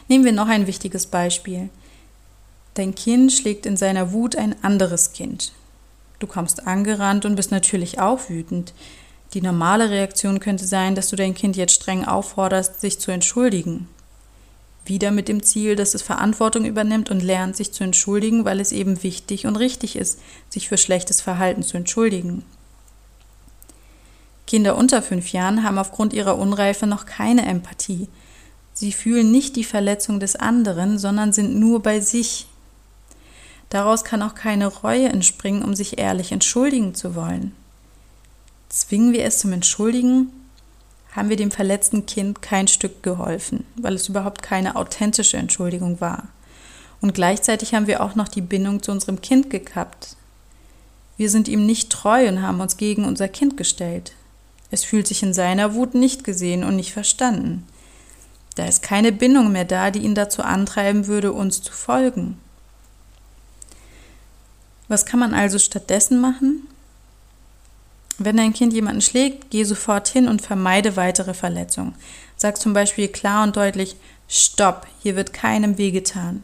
Nehmen 0.07 0.25
wir 0.25 0.31
noch 0.31 0.47
ein 0.47 0.67
wichtiges 0.67 1.07
Beispiel. 1.07 1.69
Dein 2.73 2.95
Kind 2.95 3.31
schlägt 3.31 3.65
in 3.65 3.77
seiner 3.77 4.11
Wut 4.11 4.35
ein 4.35 4.55
anderes 4.63 5.13
Kind. 5.13 5.53
Du 6.19 6.27
kommst 6.27 6.67
angerannt 6.67 7.25
und 7.25 7.35
bist 7.35 7.51
natürlich 7.51 7.99
auch 7.99 8.29
wütend. 8.29 8.73
Die 9.33 9.41
normale 9.41 9.89
Reaktion 9.89 10.39
könnte 10.39 10.65
sein, 10.65 10.95
dass 10.95 11.09
du 11.09 11.15
dein 11.15 11.33
Kind 11.33 11.55
jetzt 11.55 11.73
streng 11.73 12.05
aufforderst, 12.05 12.79
sich 12.79 12.99
zu 12.99 13.11
entschuldigen. 13.11 13.89
Wieder 14.85 15.11
mit 15.11 15.27
dem 15.29 15.41
Ziel, 15.43 15.75
dass 15.75 15.93
es 15.93 16.01
Verantwortung 16.01 16.65
übernimmt 16.65 17.09
und 17.09 17.23
lernt, 17.23 17.55
sich 17.55 17.71
zu 17.71 17.83
entschuldigen, 17.83 18.43
weil 18.43 18.59
es 18.59 18.71
eben 18.71 19.01
wichtig 19.01 19.45
und 19.45 19.55
richtig 19.55 19.95
ist, 19.95 20.19
sich 20.49 20.67
für 20.67 20.77
schlechtes 20.77 21.21
Verhalten 21.21 21.63
zu 21.63 21.77
entschuldigen. 21.77 22.43
Kinder 24.45 24.75
unter 24.75 25.01
fünf 25.01 25.31
Jahren 25.31 25.63
haben 25.63 25.77
aufgrund 25.77 26.11
ihrer 26.11 26.37
Unreife 26.37 26.85
noch 26.85 27.05
keine 27.05 27.45
Empathie. 27.45 28.09
Sie 28.73 28.91
fühlen 28.91 29.31
nicht 29.31 29.55
die 29.55 29.63
Verletzung 29.63 30.19
des 30.19 30.35
anderen, 30.35 30.99
sondern 30.99 31.31
sind 31.31 31.55
nur 31.55 31.81
bei 31.81 32.01
sich. 32.01 32.47
Daraus 33.69 34.03
kann 34.03 34.21
auch 34.21 34.35
keine 34.35 34.67
Reue 34.67 35.07
entspringen, 35.07 35.63
um 35.63 35.75
sich 35.75 35.97
ehrlich 35.97 36.31
entschuldigen 36.31 36.93
zu 36.93 37.15
wollen. 37.15 37.55
Zwingen 38.69 39.13
wir 39.13 39.23
es 39.23 39.39
zum 39.39 39.53
Entschuldigen, 39.53 40.31
haben 41.15 41.29
wir 41.29 41.35
dem 41.35 41.51
verletzten 41.51 42.05
Kind 42.05 42.41
kein 42.41 42.67
Stück 42.67 43.03
geholfen, 43.03 43.65
weil 43.75 43.93
es 43.93 44.09
überhaupt 44.09 44.41
keine 44.41 44.75
authentische 44.75 45.37
Entschuldigung 45.37 46.01
war. 46.01 46.27
Und 47.01 47.13
gleichzeitig 47.13 47.73
haben 47.73 47.87
wir 47.87 48.01
auch 48.01 48.15
noch 48.15 48.27
die 48.27 48.41
Bindung 48.41 48.81
zu 48.81 48.91
unserem 48.91 49.21
Kind 49.21 49.49
gekappt. 49.49 50.15
Wir 51.17 51.29
sind 51.29 51.47
ihm 51.47 51.65
nicht 51.65 51.91
treu 51.91 52.27
und 52.27 52.41
haben 52.41 52.61
uns 52.61 52.77
gegen 52.77 53.05
unser 53.05 53.27
Kind 53.27 53.57
gestellt. 53.57 54.13
Es 54.71 54.83
fühlt 54.83 55.07
sich 55.07 55.21
in 55.21 55.33
seiner 55.33 55.75
Wut 55.75 55.93
nicht 55.93 56.23
gesehen 56.23 56.63
und 56.63 56.75
nicht 56.75 56.93
verstanden. 56.93 57.67
Da 58.55 58.65
ist 58.65 58.81
keine 58.81 59.11
Bindung 59.11 59.51
mehr 59.51 59.65
da, 59.65 59.91
die 59.91 59.99
ihn 59.99 60.15
dazu 60.15 60.41
antreiben 60.41 61.07
würde, 61.07 61.31
uns 61.31 61.61
zu 61.61 61.71
folgen. 61.71 62.39
Was 64.87 65.05
kann 65.05 65.19
man 65.19 65.33
also 65.33 65.59
stattdessen 65.59 66.19
machen? 66.19 66.67
Wenn 68.17 68.37
dein 68.37 68.53
Kind 68.53 68.73
jemanden 68.73 69.01
schlägt, 69.01 69.49
geh 69.49 69.63
sofort 69.63 70.07
hin 70.07 70.27
und 70.27 70.41
vermeide 70.41 70.95
weitere 70.95 71.33
Verletzungen. 71.33 71.95
Sag 72.37 72.59
zum 72.59 72.73
Beispiel 72.73 73.07
klar 73.07 73.43
und 73.43 73.55
deutlich, 73.55 73.95
Stopp, 74.27 74.87
hier 75.01 75.15
wird 75.15 75.33
keinem 75.33 75.77
wehgetan. 75.77 76.43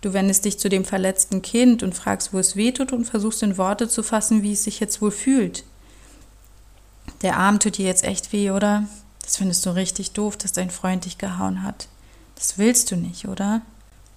Du 0.00 0.12
wendest 0.12 0.44
dich 0.44 0.58
zu 0.58 0.68
dem 0.68 0.84
verletzten 0.84 1.40
Kind 1.40 1.82
und 1.82 1.94
fragst, 1.94 2.34
wo 2.34 2.38
es 2.38 2.56
weh 2.56 2.72
tut 2.72 2.92
und 2.92 3.06
versuchst 3.06 3.42
in 3.42 3.56
Worte 3.56 3.88
zu 3.88 4.02
fassen, 4.02 4.42
wie 4.42 4.52
es 4.52 4.64
sich 4.64 4.78
jetzt 4.80 5.00
wohl 5.00 5.10
fühlt. 5.10 5.64
Der 7.22 7.38
Arm 7.38 7.58
tut 7.58 7.78
dir 7.78 7.86
jetzt 7.86 8.04
echt 8.04 8.32
weh, 8.32 8.50
oder? 8.50 8.86
Das 9.22 9.38
findest 9.38 9.64
du 9.64 9.70
richtig 9.70 10.12
doof, 10.12 10.36
dass 10.36 10.52
dein 10.52 10.70
Freund 10.70 11.06
dich 11.06 11.16
gehauen 11.16 11.62
hat. 11.62 11.88
Das 12.34 12.58
willst 12.58 12.90
du 12.90 12.96
nicht, 12.96 13.28
oder? 13.28 13.62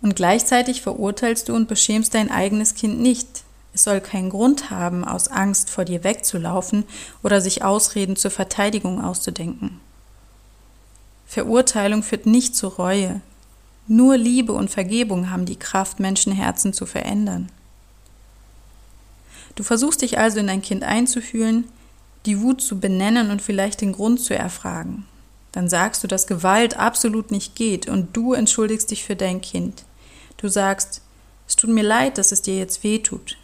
Und 0.01 0.15
gleichzeitig 0.15 0.81
verurteilst 0.81 1.47
du 1.47 1.55
und 1.55 1.69
beschämst 1.69 2.13
dein 2.13 2.29
eigenes 2.29 2.75
Kind 2.75 2.99
nicht. 2.99 3.43
Es 3.77 3.83
soll 3.83 4.01
keinen 4.01 4.31
Grund 4.31 4.71
haben, 4.71 5.05
aus 5.05 5.27
Angst 5.27 5.69
vor 5.69 5.85
dir 5.85 6.03
wegzulaufen 6.03 6.83
oder 7.21 7.41
sich 7.41 7.63
Ausreden 7.63 8.15
zur 8.15 8.31
Verteidigung 8.31 9.03
auszudenken. 9.03 9.79
Verurteilung 11.27 12.01
führt 12.01 12.25
nicht 12.25 12.55
zur 12.55 12.73
Reue. 12.73 13.21
Nur 13.87 14.17
Liebe 14.17 14.51
und 14.53 14.71
Vergebung 14.71 15.29
haben 15.29 15.45
die 15.45 15.59
Kraft, 15.59 15.99
Menschenherzen 15.99 16.73
zu 16.73 16.87
verändern. 16.87 17.51
Du 19.53 19.61
versuchst 19.61 20.01
dich 20.01 20.17
also 20.17 20.39
in 20.39 20.47
dein 20.47 20.63
Kind 20.63 20.81
einzufühlen, 20.81 21.65
die 22.25 22.41
Wut 22.41 22.63
zu 22.63 22.79
benennen 22.79 23.29
und 23.29 23.43
vielleicht 23.43 23.81
den 23.81 23.93
Grund 23.93 24.19
zu 24.21 24.35
erfragen. 24.35 25.05
Dann 25.51 25.69
sagst 25.69 26.03
du, 26.03 26.07
dass 26.07 26.25
Gewalt 26.25 26.77
absolut 26.77 27.29
nicht 27.29 27.55
geht 27.55 27.87
und 27.87 28.17
du 28.17 28.33
entschuldigst 28.33 28.89
dich 28.89 29.03
für 29.03 29.15
dein 29.15 29.39
Kind. 29.39 29.83
Du 30.37 30.47
sagst, 30.47 31.01
es 31.47 31.55
tut 31.55 31.69
mir 31.69 31.83
leid, 31.83 32.17
dass 32.17 32.31
es 32.31 32.41
dir 32.41 32.57
jetzt 32.57 32.83
weh 32.83 32.97
tut. 32.97 33.37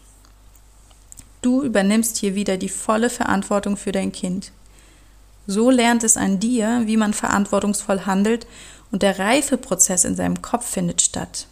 Du 1.44 1.62
übernimmst 1.62 2.18
hier 2.18 2.36
wieder 2.36 2.56
die 2.56 2.70
volle 2.70 3.10
Verantwortung 3.10 3.76
für 3.76 3.92
dein 3.92 4.14
Kind. 4.14 4.54
So 5.46 5.70
lernt 5.70 6.06
es 6.06 6.16
an 6.16 6.40
dir, 6.40 6.84
wie 6.86 6.96
man 6.96 7.14
verantwortungsvoll 7.14 8.06
handelt 8.06 8.48
und 8.92 9.04
der 9.04 9.20
Reifeprozess 9.20 10.06
in 10.06 10.16
seinem 10.16 10.42
Kopf 10.42 10.66
findet 10.66 11.02
statt. 11.02 11.48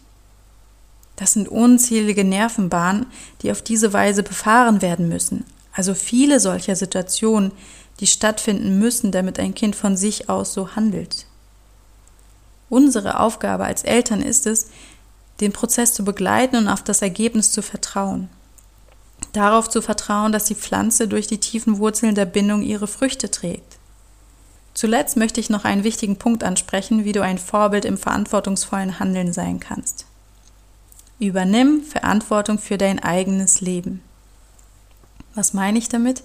Das 1.16 1.34
sind 1.34 1.46
unzählige 1.46 2.24
Nervenbahnen, 2.24 3.04
die 3.42 3.52
auf 3.52 3.60
diese 3.60 3.92
Weise 3.92 4.22
befahren 4.22 4.80
werden 4.80 5.10
müssen. 5.10 5.44
Also 5.74 5.92
viele 5.94 6.40
solcher 6.40 6.74
Situationen, 6.74 7.52
die 8.00 8.06
stattfinden 8.06 8.78
müssen, 8.78 9.12
damit 9.12 9.38
ein 9.38 9.54
Kind 9.54 9.76
von 9.76 9.98
sich 9.98 10.30
aus 10.30 10.54
so 10.54 10.74
handelt. 10.74 11.26
Unsere 12.70 13.20
Aufgabe 13.20 13.64
als 13.64 13.84
Eltern 13.84 14.22
ist 14.22 14.46
es, 14.46 14.68
den 15.40 15.52
Prozess 15.52 15.92
zu 15.92 16.02
begleiten 16.02 16.56
und 16.56 16.68
auf 16.68 16.82
das 16.82 17.02
Ergebnis 17.02 17.52
zu 17.52 17.60
vertrauen 17.60 18.30
darauf 19.32 19.68
zu 19.68 19.82
vertrauen, 19.82 20.32
dass 20.32 20.44
die 20.44 20.54
Pflanze 20.54 21.08
durch 21.08 21.26
die 21.26 21.38
tiefen 21.38 21.78
Wurzeln 21.78 22.14
der 22.14 22.26
Bindung 22.26 22.62
ihre 22.62 22.86
Früchte 22.86 23.30
trägt. 23.30 23.78
Zuletzt 24.74 25.16
möchte 25.16 25.40
ich 25.40 25.50
noch 25.50 25.64
einen 25.64 25.84
wichtigen 25.84 26.16
Punkt 26.16 26.44
ansprechen, 26.44 27.04
wie 27.04 27.12
du 27.12 27.22
ein 27.22 27.38
Vorbild 27.38 27.84
im 27.84 27.98
verantwortungsvollen 27.98 28.98
Handeln 28.98 29.32
sein 29.32 29.60
kannst. 29.60 30.06
Übernimm 31.18 31.82
Verantwortung 31.82 32.58
für 32.58 32.78
dein 32.78 32.98
eigenes 32.98 33.60
Leben. 33.60 34.02
Was 35.34 35.54
meine 35.54 35.78
ich 35.78 35.88
damit? 35.88 36.22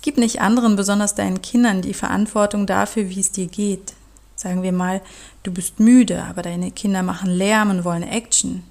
Gib 0.00 0.16
nicht 0.16 0.40
anderen, 0.40 0.76
besonders 0.76 1.14
deinen 1.14 1.42
Kindern, 1.42 1.82
die 1.82 1.94
Verantwortung 1.94 2.66
dafür, 2.66 3.08
wie 3.08 3.20
es 3.20 3.32
dir 3.32 3.46
geht. 3.46 3.94
Sagen 4.36 4.62
wir 4.62 4.72
mal, 4.72 5.02
du 5.42 5.52
bist 5.52 5.80
müde, 5.80 6.22
aber 6.24 6.42
deine 6.42 6.70
Kinder 6.70 7.02
machen 7.02 7.30
Lärm 7.30 7.70
und 7.70 7.84
wollen 7.84 8.04
Action. 8.04 8.62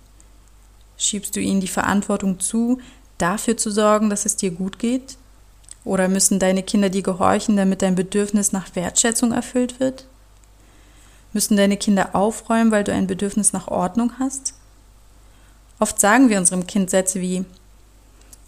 Schiebst 0.98 1.36
du 1.36 1.40
ihnen 1.40 1.62
die 1.62 1.68
Verantwortung 1.68 2.40
zu, 2.40 2.80
dafür 3.18 3.58
zu 3.58 3.72
sorgen, 3.72 4.10
dass 4.10 4.26
es 4.26 4.36
dir 4.36 4.52
gut 4.52 4.80
geht? 4.80 5.18
Oder 5.84 6.10
müssen 6.10 6.40
deine 6.40 6.64
Kinder 6.64 6.90
dir 6.90 7.02
gehorchen, 7.02 7.56
damit 7.56 7.82
dein 7.82 7.96
Bedürfnis 7.96 8.52
nach 8.52 8.76
Wertschätzung 8.76 9.32
erfüllt 9.32 9.80
wird? 9.80 10.06
Müssen 11.34 11.56
deine 11.56 11.78
Kinder 11.78 12.14
aufräumen, 12.14 12.72
weil 12.72 12.84
du 12.84 12.92
ein 12.92 13.08
Bedürfnis 13.08 13.54
nach 13.54 13.68
Ordnung 13.68 14.14
hast? 14.20 14.54
Oft 15.80 16.00
sagen 16.00 16.30
wir 16.30 16.40
unserem 16.40 16.68
Kind 16.68 16.90
Sätze 16.90 17.22
wie, 17.22 17.46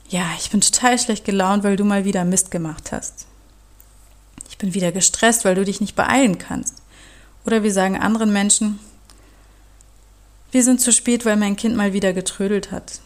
ja, 0.10 0.26
ich 0.38 0.50
bin 0.50 0.62
total 0.62 0.98
schlecht 0.98 1.24
gelaunt, 1.26 1.64
weil 1.64 1.76
du 1.76 1.86
mal 1.86 2.04
wieder 2.04 2.26
Mist 2.26 2.52
gemacht 2.52 2.92
hast. 2.92 3.28
Ich 4.50 4.58
bin 4.58 4.74
wieder 4.74 4.92
gestresst, 4.92 5.46
weil 5.46 5.56
du 5.56 5.64
dich 5.64 5.80
nicht 5.80 5.96
beeilen 5.96 6.40
kannst. 6.40 6.82
Oder 7.46 7.64
wir 7.64 7.72
sagen 7.72 7.98
anderen 7.98 8.34
Menschen, 8.34 8.80
wir 10.52 10.64
sind 10.64 10.82
zu 10.82 10.92
spät, 10.92 11.26
weil 11.26 11.38
mein 11.38 11.56
Kind 11.56 11.76
mal 11.76 11.94
wieder 11.94 12.12
getrödelt 12.12 12.72
hat. 12.72 13.00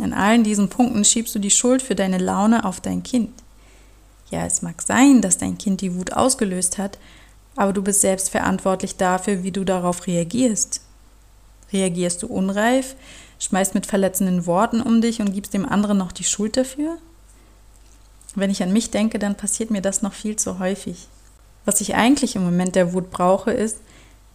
In 0.00 0.12
allen 0.12 0.44
diesen 0.44 0.68
Punkten 0.68 1.04
schiebst 1.04 1.34
du 1.34 1.38
die 1.38 1.50
Schuld 1.50 1.82
für 1.82 1.94
deine 1.94 2.18
Laune 2.18 2.64
auf 2.64 2.80
dein 2.80 3.02
Kind. 3.02 3.30
Ja, 4.30 4.44
es 4.44 4.62
mag 4.62 4.82
sein, 4.82 5.22
dass 5.22 5.38
dein 5.38 5.58
Kind 5.58 5.80
die 5.80 5.94
Wut 5.94 6.12
ausgelöst 6.12 6.78
hat, 6.78 6.98
aber 7.56 7.72
du 7.72 7.82
bist 7.82 8.02
selbst 8.02 8.30
verantwortlich 8.30 8.96
dafür, 8.96 9.42
wie 9.42 9.50
du 9.50 9.64
darauf 9.64 10.06
reagierst. 10.06 10.80
Reagierst 11.72 12.22
du 12.22 12.26
unreif, 12.28 12.94
schmeißt 13.38 13.74
mit 13.74 13.86
verletzenden 13.86 14.46
Worten 14.46 14.80
um 14.80 15.00
dich 15.00 15.20
und 15.20 15.32
gibst 15.32 15.54
dem 15.54 15.66
anderen 15.66 15.98
noch 15.98 16.12
die 16.12 16.24
Schuld 16.24 16.56
dafür? 16.56 16.98
Wenn 18.34 18.50
ich 18.50 18.62
an 18.62 18.72
mich 18.72 18.90
denke, 18.90 19.18
dann 19.18 19.36
passiert 19.36 19.70
mir 19.70 19.82
das 19.82 20.02
noch 20.02 20.12
viel 20.12 20.36
zu 20.36 20.58
häufig. 20.58 21.08
Was 21.64 21.80
ich 21.80 21.94
eigentlich 21.94 22.36
im 22.36 22.44
Moment 22.44 22.76
der 22.76 22.92
Wut 22.92 23.10
brauche, 23.10 23.50
ist, 23.50 23.78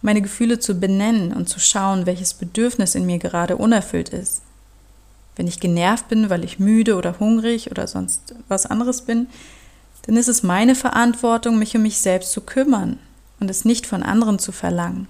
meine 0.02 0.20
Gefühle 0.20 0.58
zu 0.58 0.78
benennen 0.78 1.32
und 1.32 1.48
zu 1.48 1.58
schauen, 1.58 2.04
welches 2.04 2.34
Bedürfnis 2.34 2.94
in 2.94 3.06
mir 3.06 3.18
gerade 3.18 3.56
unerfüllt 3.56 4.10
ist. 4.10 4.42
Wenn 5.36 5.46
ich 5.46 5.60
genervt 5.60 6.08
bin, 6.08 6.30
weil 6.30 6.44
ich 6.44 6.58
müde 6.58 6.96
oder 6.96 7.18
hungrig 7.18 7.70
oder 7.70 7.86
sonst 7.86 8.34
was 8.48 8.66
anderes 8.66 9.02
bin, 9.02 9.26
dann 10.02 10.16
ist 10.16 10.28
es 10.28 10.42
meine 10.42 10.74
Verantwortung, 10.74 11.58
mich 11.58 11.74
um 11.76 11.82
mich 11.82 11.98
selbst 11.98 12.32
zu 12.32 12.40
kümmern 12.42 12.98
und 13.40 13.50
es 13.50 13.64
nicht 13.64 13.86
von 13.86 14.02
anderen 14.02 14.38
zu 14.38 14.52
verlangen. 14.52 15.08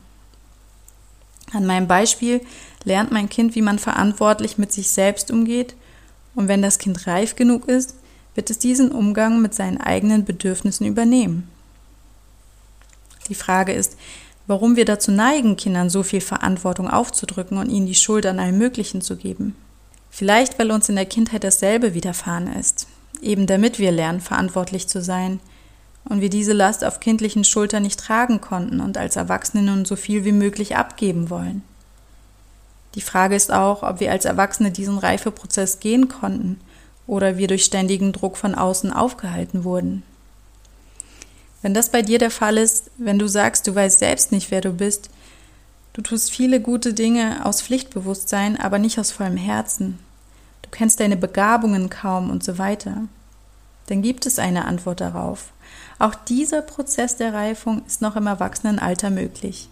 An 1.53 1.67
meinem 1.67 1.87
Beispiel 1.87 2.41
lernt 2.85 3.13
mein 3.13 3.29
Kind, 3.29 3.55
wie 3.55 3.63
man 3.63 3.79
verantwortlich 3.79 4.59
mit 4.59 4.73
sich 4.73 4.89
selbst 4.91 5.31
umgeht, 5.31 5.75
und 6.35 6.49
wenn 6.49 6.63
das 6.63 6.79
Kind 6.79 7.07
reif 7.07 7.37
genug 7.37 7.69
ist, 7.69 7.95
wird 8.35 8.51
es 8.51 8.59
diesen 8.59 8.91
Umgang 8.91 9.41
mit 9.41 9.55
seinen 9.55 9.81
eigenen 9.81 10.25
Bedürfnissen 10.25 10.85
übernehmen. 10.85 11.49
Die 13.29 13.37
Frage 13.37 13.73
ist, 13.73 13.97
warum 14.49 14.75
wir 14.75 14.85
dazu 14.85 15.13
neigen, 15.13 15.57
Kindern 15.57 15.91
so 15.91 16.03
viel 16.03 16.21
Verantwortung 16.21 16.91
aufzudrücken 16.91 17.57
und 17.59 17.71
ihnen 17.71 17.87
die 17.87 17.95
Schuld 17.95 18.27
an 18.27 18.41
allem 18.41 18.59
Möglichen 18.59 19.01
zu 19.01 19.17
geben. 19.17 19.55
Vielleicht, 20.17 20.61
weil 20.61 20.71
uns 20.71 20.89
in 20.89 20.95
der 20.95 21.07
Kindheit 21.07 21.43
dasselbe 21.43 21.93
widerfahren 21.93 22.47
ist, 22.55 22.87
eben 23.21 23.49
damit 23.49 23.81
wir 23.81 23.91
lernen, 23.91 24.21
verantwortlich 24.21 24.87
zu 24.87 25.03
sein 25.03 25.41
und 26.05 26.21
wir 26.21 26.31
diese 26.31 26.53
Last 26.53 26.85
auf 26.85 27.01
kindlichen 27.01 27.43
Schultern 27.43 27.83
nicht 27.83 27.99
tragen 27.99 28.41
konnten 28.41 28.79
und 28.79 28.97
als 28.97 29.17
Erwachsene 29.17 29.65
nun 29.65 29.85
so 29.85 29.97
viel 29.97 30.25
wie 30.25 30.31
möglich 30.31 30.77
abgeben 30.77 31.31
wollen. 31.31 31.65
Die 32.95 33.01
Frage 33.01 33.35
ist 33.35 33.53
auch, 33.53 33.83
ob 33.83 33.99
wir 33.99 34.13
als 34.13 34.25
Erwachsene 34.25 34.71
diesen 34.71 34.99
Reifeprozess 34.99 35.81
gehen 35.81 36.07
konnten 36.07 36.61
oder 37.09 37.37
wir 37.37 37.49
durch 37.49 37.65
ständigen 37.65 38.13
Druck 38.13 38.37
von 38.37 38.55
außen 38.55 38.93
aufgehalten 38.93 39.65
wurden. 39.65 40.05
Wenn 41.61 41.75
das 41.75 41.89
bei 41.89 42.03
dir 42.03 42.21
der 42.21 42.31
Fall 42.31 42.57
ist, 42.57 42.89
wenn 42.99 43.19
du 43.19 43.27
sagst, 43.27 43.67
du 43.67 43.75
weißt 43.75 43.99
selbst 43.99 44.31
nicht, 44.31 44.53
wer 44.53 44.61
du 44.61 44.71
bist, 44.71 45.11
Du 45.95 46.03
tust 46.03 46.33
viele 46.33 46.61
gute 46.61 46.93
Dinge 46.93 47.47
aus 47.47 47.63
Pflichtbewusstsein, 47.63 48.59
aber 48.59 48.81
nicht 48.81 48.99
aus 48.99 49.13
vollem 49.13 49.37
Herzen. 49.37 50.01
Du 50.63 50.71
kennst 50.71 50.99
deine 50.99 51.17
Begabungen 51.17 51.89
kaum 51.89 52.31
und 52.31 52.43
so 52.43 52.59
weiter. 52.59 53.03
Dann 53.87 54.03
gibt 54.03 54.27
es 54.27 54.41
eine 54.41 54.65
Antwort 54.65 55.01
darauf. 55.01 55.53
Auch 56.01 56.17
dieser 56.17 56.63
Prozess 56.63 57.17
der 57.17 57.33
Reifung 57.33 57.83
ist 57.87 58.03
noch 58.03 58.17
im 58.17 58.27
Erwachsenenalter 58.27 59.11
möglich. 59.11 59.69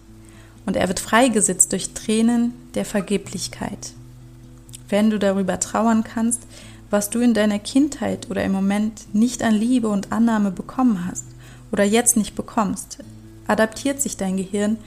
Und 0.65 0.77
er 0.77 0.87
wird 0.87 1.01
freigesetzt 1.01 1.73
durch 1.73 1.93
Tränen 1.93 2.53
der 2.73 2.85
Vergeblichkeit. 2.85 3.91
Wenn 4.87 5.09
du 5.09 5.19
darüber 5.19 5.59
trauern 5.59 6.05
kannst, 6.05 6.43
was 6.89 7.09
du 7.09 7.19
in 7.19 7.33
deiner 7.33 7.59
Kindheit 7.59 8.29
oder 8.29 8.45
im 8.45 8.53
Moment 8.53 9.13
nicht 9.13 9.43
an 9.43 9.55
Liebe 9.55 9.89
und 9.89 10.13
Annahme 10.13 10.51
bekommen 10.51 11.05
hast 11.05 11.25
oder 11.73 11.83
jetzt 11.83 12.15
nicht 12.15 12.33
bekommst, 12.33 12.99
adaptiert 13.45 14.01
sich 14.01 14.15
dein 14.15 14.37
Gehirn 14.37 14.77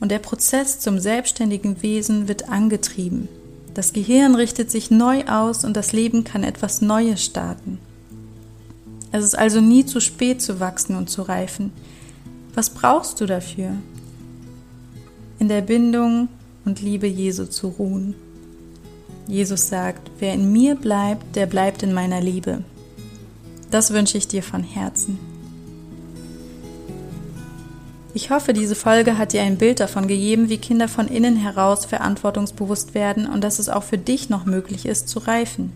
und 0.00 0.10
der 0.10 0.18
Prozess 0.18 0.80
zum 0.80 0.98
selbstständigen 0.98 1.82
Wesen 1.82 2.28
wird 2.28 2.48
angetrieben. 2.48 3.28
Das 3.74 3.92
Gehirn 3.92 4.34
richtet 4.34 4.70
sich 4.70 4.90
neu 4.90 5.24
aus 5.26 5.64
und 5.64 5.76
das 5.76 5.92
Leben 5.92 6.24
kann 6.24 6.42
etwas 6.42 6.80
Neues 6.80 7.24
starten. 7.24 7.78
Es 9.12 9.24
ist 9.24 9.38
also 9.38 9.60
nie 9.60 9.86
zu 9.86 10.00
spät 10.00 10.42
zu 10.42 10.60
wachsen 10.60 10.96
und 10.96 11.08
zu 11.08 11.22
reifen. 11.22 11.72
Was 12.54 12.70
brauchst 12.70 13.20
du 13.20 13.26
dafür? 13.26 13.70
In 15.38 15.48
der 15.48 15.62
Bindung 15.62 16.28
und 16.64 16.82
Liebe 16.82 17.06
Jesu 17.06 17.46
zu 17.46 17.68
ruhen. 17.68 18.14
Jesus 19.26 19.68
sagt, 19.68 20.10
wer 20.18 20.34
in 20.34 20.52
mir 20.52 20.74
bleibt, 20.74 21.36
der 21.36 21.46
bleibt 21.46 21.82
in 21.82 21.92
meiner 21.92 22.20
Liebe. 22.20 22.64
Das 23.70 23.92
wünsche 23.92 24.18
ich 24.18 24.26
dir 24.26 24.42
von 24.42 24.62
Herzen. 24.62 25.18
Ich 28.14 28.30
hoffe, 28.30 28.52
diese 28.54 28.74
Folge 28.74 29.18
hat 29.18 29.32
dir 29.32 29.42
ein 29.42 29.58
Bild 29.58 29.80
davon 29.80 30.08
gegeben, 30.08 30.48
wie 30.48 30.58
Kinder 30.58 30.88
von 30.88 31.08
innen 31.08 31.36
heraus 31.36 31.84
verantwortungsbewusst 31.84 32.94
werden 32.94 33.26
und 33.26 33.42
dass 33.44 33.58
es 33.58 33.68
auch 33.68 33.82
für 33.82 33.98
dich 33.98 34.30
noch 34.30 34.46
möglich 34.46 34.86
ist 34.86 35.08
zu 35.08 35.18
reifen. 35.18 35.72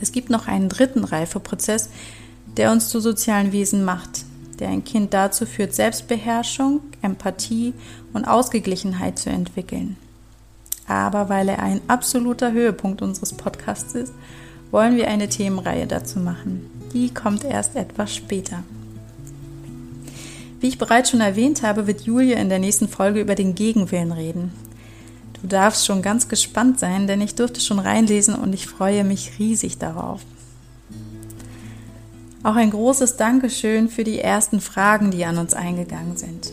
Es 0.00 0.12
gibt 0.12 0.28
noch 0.30 0.48
einen 0.48 0.68
dritten 0.68 1.04
Reifeprozess, 1.04 1.88
der 2.56 2.72
uns 2.72 2.88
zu 2.88 3.00
sozialen 3.00 3.52
Wesen 3.52 3.84
macht, 3.84 4.24
der 4.58 4.68
ein 4.68 4.84
Kind 4.84 5.14
dazu 5.14 5.46
führt, 5.46 5.74
Selbstbeherrschung, 5.74 6.80
Empathie 7.00 7.74
und 8.12 8.24
Ausgeglichenheit 8.24 9.18
zu 9.18 9.30
entwickeln. 9.30 9.96
Aber 10.88 11.28
weil 11.28 11.48
er 11.48 11.60
ein 11.60 11.80
absoluter 11.86 12.52
Höhepunkt 12.52 13.02
unseres 13.02 13.34
Podcasts 13.34 13.94
ist, 13.94 14.12
wollen 14.70 14.96
wir 14.96 15.08
eine 15.08 15.28
Themenreihe 15.28 15.86
dazu 15.86 16.18
machen. 16.18 16.68
Die 16.92 17.12
kommt 17.12 17.44
erst 17.44 17.76
etwas 17.76 18.14
später. 18.14 18.64
Wie 20.60 20.66
ich 20.66 20.78
bereits 20.78 21.10
schon 21.10 21.20
erwähnt 21.20 21.62
habe, 21.62 21.86
wird 21.86 22.02
Julia 22.02 22.38
in 22.38 22.48
der 22.48 22.58
nächsten 22.58 22.88
Folge 22.88 23.20
über 23.20 23.34
den 23.34 23.54
Gegenwillen 23.54 24.12
reden. 24.12 24.52
Du 25.40 25.46
darfst 25.46 25.86
schon 25.86 26.02
ganz 26.02 26.28
gespannt 26.28 26.80
sein, 26.80 27.06
denn 27.06 27.20
ich 27.20 27.36
durfte 27.36 27.60
schon 27.60 27.78
reinlesen 27.78 28.34
und 28.34 28.52
ich 28.52 28.66
freue 28.66 29.04
mich 29.04 29.38
riesig 29.38 29.78
darauf. 29.78 30.22
Auch 32.42 32.56
ein 32.56 32.70
großes 32.70 33.16
Dankeschön 33.16 33.88
für 33.88 34.04
die 34.04 34.18
ersten 34.18 34.60
Fragen, 34.60 35.10
die 35.10 35.24
an 35.24 35.38
uns 35.38 35.54
eingegangen 35.54 36.16
sind. 36.16 36.52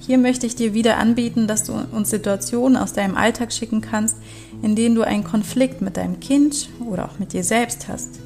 Hier 0.00 0.18
möchte 0.18 0.46
ich 0.46 0.56
dir 0.56 0.74
wieder 0.74 0.98
anbieten, 0.98 1.46
dass 1.46 1.64
du 1.64 1.72
uns 1.72 2.10
Situationen 2.10 2.76
aus 2.76 2.92
deinem 2.92 3.16
Alltag 3.16 3.52
schicken 3.52 3.80
kannst, 3.80 4.16
in 4.62 4.74
denen 4.74 4.94
du 4.94 5.02
einen 5.02 5.24
Konflikt 5.24 5.80
mit 5.80 5.96
deinem 5.96 6.20
Kind 6.20 6.68
oder 6.84 7.06
auch 7.06 7.18
mit 7.18 7.32
dir 7.32 7.44
selbst 7.44 7.88
hast. 7.88 8.18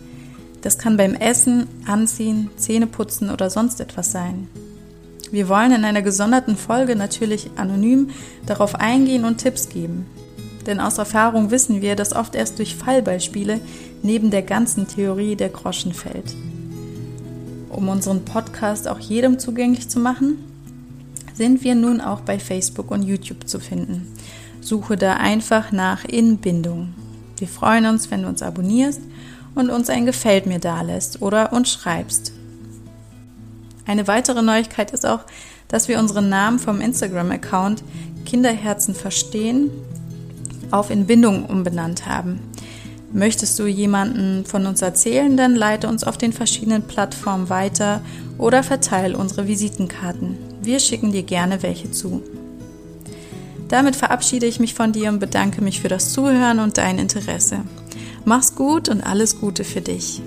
Das 0.64 0.79
kann 0.79 0.96
beim 0.96 1.12
Essen, 1.12 1.66
Anziehen, 1.85 2.48
Zähneputzen 2.57 3.29
oder 3.29 3.50
sonst 3.50 3.83
etwas 3.83 4.12
sein. 4.12 4.48
Wir 5.31 5.50
wollen 5.50 5.72
in 5.72 5.85
einer 5.85 6.00
gesonderten 6.00 6.57
Folge 6.57 6.96
natürlich 6.96 7.50
anonym 7.57 8.09
darauf 8.46 8.74
eingehen 8.74 9.27
und 9.27 9.37
Tipps 9.37 9.68
geben. 9.68 10.07
Denn 10.64 10.81
aus 10.81 10.96
Erfahrung 10.96 11.50
wissen 11.50 11.83
wir, 11.83 11.96
dass 11.96 12.16
oft 12.16 12.35
erst 12.35 12.59
durch 12.59 12.77
Fallbeispiele 12.77 13.61
neben 14.03 14.31
der 14.31 14.40
ganzen 14.40 14.88
Theorie 14.88 15.37
der 15.37 15.50
Groschen 15.50 15.92
fällt. 15.92 16.35
Um 17.68 17.90
unseren 17.90 18.24
Podcast 18.24 18.88
auch 18.88 19.00
jedem 19.00 19.38
zugänglich 19.38 19.90
zu 19.90 20.00
machen, 20.00 20.38
sind 21.35 21.62
wir 21.62 21.74
nun 21.74 22.00
auch 22.00 22.20
bei 22.20 22.38
Facebook 22.38 22.90
und 22.90 23.03
YouTube 23.03 23.46
zu 23.46 23.61
finden. 23.61 24.07
Suche 24.62 24.96
da 24.96 25.18
einfach 25.18 25.72
nach 25.72 26.07
Inbindung. 26.07 26.94
Wir 27.37 27.48
freuen 27.48 27.85
uns, 27.85 28.11
wenn 28.11 28.22
du 28.22 28.29
uns 28.29 28.40
abonnierst 28.40 29.03
und 29.55 29.71
uns 29.71 29.90
ein 29.90 30.07
Gefällt 30.07 30.47
mir 30.47 30.59
dalässt 30.59 31.23
oder 31.23 31.53
uns 31.53 31.73
schreibst. 31.73 32.33
Eine 33.87 34.07
weitere 34.09 34.43
Neuigkeit 34.43 34.90
ist 34.93 35.07
auch, 35.07 35.21
dass 35.69 35.88
wir 35.88 35.99
unseren 35.99 36.29
Namen 36.29 36.59
vom 36.59 36.81
Instagram-Account 36.81 37.83
Kinderherzen 38.25 38.95
verstehen 38.95 39.71
auf 40.71 40.90
in 40.90 41.07
Bindung 41.07 41.45
umbenannt 41.47 42.07
haben. 42.07 42.40
Möchtest 43.12 43.59
du 43.59 43.67
jemanden 43.67 44.45
von 44.45 44.67
uns 44.67 44.83
erzählen, 44.83 45.37
dann 45.37 45.55
leite 45.55 45.88
uns 45.88 46.03
auf 46.03 46.19
den 46.19 46.33
verschiedenen 46.33 46.83
Plattformen 46.83 47.49
weiter 47.49 48.01
oder 48.38 48.64
verteile 48.64 49.17
unsere 49.17 49.47
Visitenkarten. 49.47 50.37
Wir 50.62 50.81
schicken 50.81 51.12
dir 51.12 51.23
gerne 51.23 51.62
welche 51.62 51.93
zu. 51.93 52.23
Damit 53.69 53.95
verabschiede 53.95 54.47
ich 54.47 54.59
mich 54.59 54.75
von 54.75 54.93
dir 54.93 55.11
und 55.11 55.21
bedanke 55.21 55.62
mich 55.62 55.81
für 55.81 55.88
das 55.88 56.12
Zuhören 56.12 56.59
und 56.59 56.77
dein 56.77 56.99
Interesse. 56.99 57.61
Mach's 58.25 58.55
gut 58.55 58.89
und 58.89 59.03
alles 59.03 59.39
Gute 59.39 59.65
für 59.65 59.83
dich. 59.83 60.23